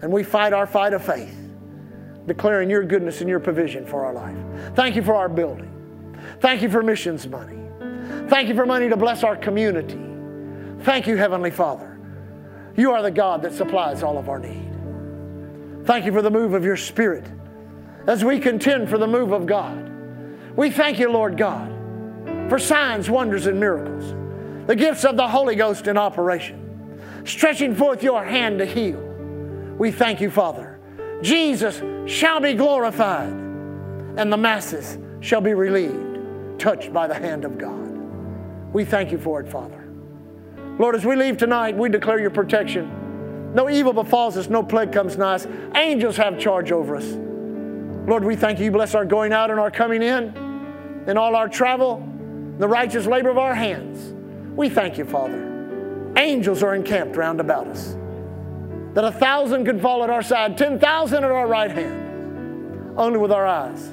And 0.04 0.12
we 0.12 0.22
fight 0.22 0.54
our 0.54 0.68
fight 0.68 0.94
of 0.94 1.04
faith, 1.04 1.39
declaring 2.26 2.70
your 2.70 2.84
goodness 2.84 3.22
and 3.22 3.30
your 3.30 3.40
provision 3.40 3.86
for 3.86 4.06
our 4.06 4.14
life. 4.14 4.38
Thank 4.76 4.96
you 4.96 5.02
for 5.02 5.16
our 5.16 5.30
building. 5.30 5.70
Thank 6.40 6.62
you 6.62 6.70
for 6.70 6.84
missions 6.84 7.28
money. 7.28 7.58
Thank 8.30 8.50
you 8.50 8.56
for 8.56 8.66
money 8.66 8.90
to 8.90 8.98
bless 8.98 9.24
our 9.24 9.36
community. 9.36 10.00
Thank 10.84 11.08
you, 11.08 11.18
Heavenly 11.18 11.52
Father. 11.52 12.00
You 12.76 12.92
are 12.92 13.02
the 13.02 13.12
God 13.12 13.42
that 13.42 13.54
supplies 13.54 14.04
all 14.04 14.18
of 14.18 14.30
our 14.30 14.40
need. 14.40 14.70
Thank 15.86 16.06
you 16.06 16.12
for 16.12 16.22
the 16.22 16.32
move 16.32 16.54
of 16.54 16.64
your 16.64 16.78
Spirit 16.78 17.26
as 18.06 18.24
we 18.24 18.40
contend 18.40 18.90
for 18.90 18.98
the 18.98 19.08
move 19.08 19.32
of 19.32 19.46
God. 19.46 19.92
We 20.56 20.70
thank 20.70 21.00
you, 21.00 21.12
Lord 21.12 21.38
God, 21.38 21.70
for 22.50 22.60
signs, 22.60 23.10
wonders, 23.10 23.48
and 23.48 23.60
miracles, 23.60 24.14
the 24.68 24.76
gifts 24.76 25.06
of 25.06 25.18
the 25.18 25.28
Holy 25.28 25.56
Ghost 25.56 25.88
in 25.88 25.98
operation, 25.98 27.02
stretching 27.26 27.76
forth 27.76 28.04
your 28.04 28.24
hand 28.24 28.60
to 28.60 28.66
heal. 28.66 29.00
We 29.78 29.92
thank 29.92 30.22
you, 30.22 30.30
Father. 30.30 30.69
Jesus 31.22 31.82
shall 32.10 32.40
be 32.40 32.54
glorified, 32.54 33.32
and 34.18 34.32
the 34.32 34.38
masses 34.38 34.98
shall 35.20 35.42
be 35.42 35.54
relieved, 35.54 36.60
touched 36.60 36.94
by 36.94 37.08
the 37.08 37.14
hand 37.14 37.46
of 37.46 37.58
God. 37.58 37.88
We 38.74 38.86
thank 38.86 39.12
you 39.12 39.18
for 39.18 39.42
it, 39.42 39.50
Father. 39.50 39.90
Lord, 40.78 40.96
as 40.96 41.06
we 41.06 41.16
leave 41.16 41.38
tonight, 41.38 41.76
we 41.76 41.90
declare 41.90 42.20
your 42.20 42.30
protection. 42.30 43.54
No 43.54 43.70
evil 43.70 43.92
befalls 43.92 44.38
us, 44.38 44.48
no 44.48 44.64
plague 44.64 44.94
comes 44.94 45.18
nigh 45.18 45.36
us. 45.36 45.48
Angels 45.76 46.16
have 46.18 46.40
charge 46.40 46.72
over 46.72 46.96
us. 46.96 47.06
Lord, 48.08 48.24
we 48.24 48.36
thank 48.36 48.60
you. 48.60 48.66
You 48.66 48.72
bless 48.72 48.96
our 48.96 49.06
going 49.06 49.34
out 49.34 49.52
and 49.52 49.60
our 49.60 49.72
coming 49.72 50.02
in, 50.02 50.34
and 51.08 51.18
all 51.18 51.36
our 51.36 51.50
travel, 51.50 52.08
the 52.60 52.68
righteous 52.68 53.06
labor 53.06 53.30
of 53.30 53.38
our 53.38 53.54
hands. 53.54 54.14
We 54.56 54.70
thank 54.70 54.98
you, 54.98 55.06
Father. 55.06 56.14
Angels 56.18 56.64
are 56.64 56.76
encamped 56.76 57.18
round 57.18 57.40
about 57.40 57.68
us. 57.68 57.96
That 58.94 59.04
a 59.04 59.12
thousand 59.12 59.66
could 59.66 59.82
fall 59.82 60.04
at 60.04 60.10
our 60.10 60.24
side, 60.24 60.58
10,000 60.58 61.24
at 61.24 61.32
our 61.32 61.48
right 61.48 61.72
hand. 61.72 62.98
Only 62.98 63.20
with 63.20 63.32
our 63.32 63.46
eyes 63.46 63.92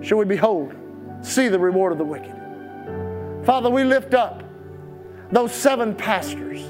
shall 0.00 0.18
we 0.18 0.24
behold, 0.24 0.74
see 1.22 1.48
the 1.48 1.58
reward 1.58 1.92
of 1.92 1.98
the 1.98 2.04
wicked. 2.04 2.34
Father, 3.44 3.70
we 3.70 3.84
lift 3.84 4.14
up 4.14 4.42
those 5.30 5.52
seven 5.52 5.94
pastors 5.94 6.62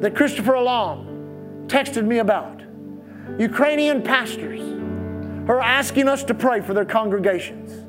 that 0.00 0.14
Christopher 0.14 0.54
Alam 0.54 1.66
texted 1.66 2.04
me 2.04 2.18
about, 2.18 2.62
Ukrainian 3.38 4.02
pastors 4.02 4.60
who 4.60 5.52
are 5.52 5.62
asking 5.62 6.08
us 6.08 6.24
to 6.24 6.34
pray 6.34 6.60
for 6.60 6.74
their 6.74 6.84
congregations, 6.84 7.86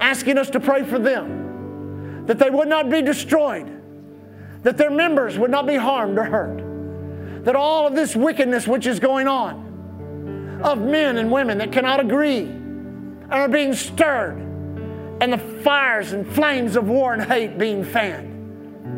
asking 0.00 0.38
us 0.38 0.50
to 0.50 0.60
pray 0.60 0.82
for 0.84 0.98
them, 0.98 2.26
that 2.26 2.38
they 2.38 2.50
would 2.50 2.68
not 2.68 2.90
be 2.90 3.02
destroyed, 3.02 3.70
that 4.62 4.76
their 4.76 4.90
members 4.90 5.38
would 5.38 5.50
not 5.50 5.66
be 5.66 5.76
harmed 5.76 6.18
or 6.18 6.24
hurt, 6.24 6.63
that 7.44 7.56
all 7.56 7.86
of 7.86 7.94
this 7.94 8.16
wickedness 8.16 8.66
which 8.66 8.86
is 8.86 8.98
going 8.98 9.28
on 9.28 10.60
of 10.62 10.80
men 10.80 11.18
and 11.18 11.30
women 11.30 11.58
that 11.58 11.72
cannot 11.72 12.00
agree 12.00 12.40
and 12.40 13.32
are 13.32 13.48
being 13.48 13.72
stirred, 13.72 14.38
and 15.20 15.32
the 15.32 15.38
fires 15.62 16.12
and 16.12 16.26
flames 16.32 16.76
of 16.76 16.88
war 16.88 17.14
and 17.14 17.22
hate 17.22 17.58
being 17.58 17.84
fanned 17.84 18.34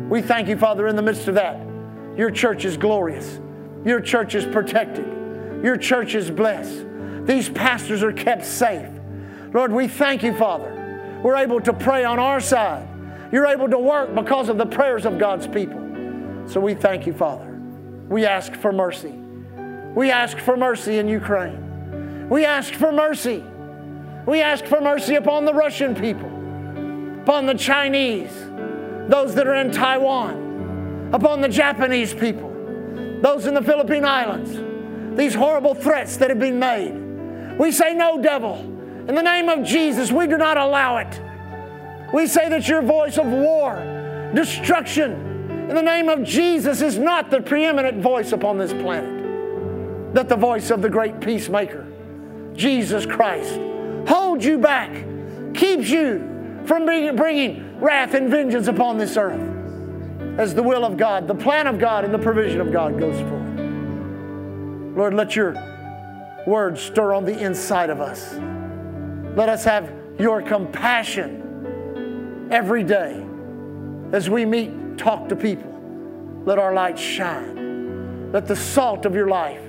we 0.09 0.21
thank 0.21 0.47
you, 0.47 0.57
Father, 0.57 0.87
in 0.87 0.95
the 0.95 1.01
midst 1.01 1.27
of 1.27 1.35
that. 1.35 1.59
Your 2.17 2.31
church 2.31 2.63
is 2.63 2.77
glorious. 2.77 3.39
Your 3.85 3.99
church 3.99 4.35
is 4.35 4.45
protected. 4.45 5.05
Your 5.63 5.75
church 5.75 6.15
is 6.15 6.31
blessed. 6.31 6.85
These 7.25 7.49
pastors 7.49 8.03
are 8.03 8.13
kept 8.13 8.45
safe. 8.45 8.87
Lord, 9.53 9.71
we 9.71 9.87
thank 9.87 10.23
you, 10.23 10.33
Father. 10.33 11.19
We're 11.23 11.35
able 11.35 11.59
to 11.61 11.73
pray 11.73 12.05
on 12.05 12.19
our 12.19 12.39
side. 12.39 12.87
You're 13.31 13.47
able 13.47 13.69
to 13.69 13.77
work 13.77 14.15
because 14.15 14.47
of 14.47 14.57
the 14.57 14.65
prayers 14.65 15.05
of 15.05 15.17
God's 15.17 15.47
people. 15.47 16.45
So 16.47 16.61
we 16.61 16.73
thank 16.73 17.05
you, 17.05 17.13
Father. 17.13 17.46
We 18.09 18.25
ask 18.25 18.53
for 18.53 18.71
mercy. 18.71 19.13
We 19.95 20.11
ask 20.11 20.37
for 20.37 20.55
mercy 20.55 20.97
in 20.97 21.07
Ukraine. 21.07 22.27
We 22.29 22.45
ask 22.45 22.73
for 22.73 22.91
mercy. 22.91 23.43
We 24.25 24.41
ask 24.41 24.65
for 24.65 24.81
mercy 24.81 25.15
upon 25.15 25.45
the 25.45 25.53
Russian 25.53 25.95
people, 25.95 26.29
upon 27.21 27.45
the 27.45 27.53
Chinese, 27.53 28.31
those 29.07 29.33
that 29.35 29.47
are 29.47 29.55
in 29.55 29.71
Taiwan, 29.71 31.11
upon 31.13 31.41
the 31.41 31.47
Japanese 31.47 32.13
people, 32.13 32.49
those 33.21 33.45
in 33.45 33.53
the 33.53 33.61
Philippine 33.61 34.05
Islands, 34.05 35.17
these 35.17 35.33
horrible 35.33 35.73
threats 35.73 36.17
that 36.17 36.29
have 36.29 36.39
been 36.39 36.59
made. 36.59 37.57
We 37.57 37.71
say, 37.71 37.93
No, 37.93 38.21
devil. 38.21 38.55
In 39.07 39.15
the 39.15 39.23
name 39.23 39.47
of 39.47 39.63
Jesus, 39.63 40.11
we 40.11 40.27
do 40.27 40.37
not 40.37 40.57
allow 40.57 40.97
it. 40.97 41.21
We 42.13 42.27
say 42.27 42.49
that 42.49 42.67
your 42.67 42.81
voice 42.81 43.17
of 43.17 43.27
war, 43.27 44.31
destruction, 44.35 45.36
in 45.69 45.75
the 45.75 45.81
name 45.81 46.09
of 46.09 46.23
Jesus 46.23 46.81
is 46.81 46.97
not 46.97 47.29
the 47.29 47.41
preeminent 47.41 48.01
voice 48.01 48.31
upon 48.31 48.57
this 48.57 48.73
planet. 48.73 50.13
That 50.13 50.29
the 50.29 50.35
voice 50.35 50.71
of 50.71 50.81
the 50.81 50.89
great 50.89 51.19
peacemaker, 51.19 51.85
Jesus 52.53 53.05
Christ, 53.05 53.59
holds 54.07 54.45
you 54.45 54.57
back, 54.57 54.91
keeps 55.53 55.89
you 55.89 56.63
from 56.65 56.85
bringing 56.85 57.79
wrath 57.79 58.13
and 58.13 58.29
vengeance 58.29 58.67
upon 58.67 58.97
this 58.97 59.17
earth 59.17 59.55
as 60.37 60.53
the 60.53 60.63
will 60.63 60.85
of 60.85 60.97
God, 60.97 61.27
the 61.27 61.35
plan 61.35 61.67
of 61.67 61.79
God, 61.79 62.05
and 62.05 62.13
the 62.13 62.19
provision 62.19 62.61
of 62.61 62.71
God 62.71 62.99
goes 62.99 63.19
forth. 63.21 63.59
Lord, 64.95 65.13
let 65.13 65.35
your 65.35 65.55
word 66.45 66.77
stir 66.77 67.13
on 67.13 67.25
the 67.25 67.37
inside 67.37 67.89
of 67.89 67.99
us. 67.99 68.35
Let 69.35 69.49
us 69.49 69.63
have 69.65 69.91
your 70.19 70.41
compassion 70.41 72.47
every 72.51 72.83
day 72.83 73.23
as 74.11 74.29
we 74.29 74.45
meet, 74.45 74.71
talk 74.97 75.29
to 75.29 75.35
people. 75.35 75.73
Let 76.45 76.59
our 76.59 76.73
light 76.73 76.97
shine. 76.97 78.31
Let 78.31 78.47
the 78.47 78.55
salt 78.55 79.05
of 79.05 79.15
your 79.15 79.27
life 79.27 79.61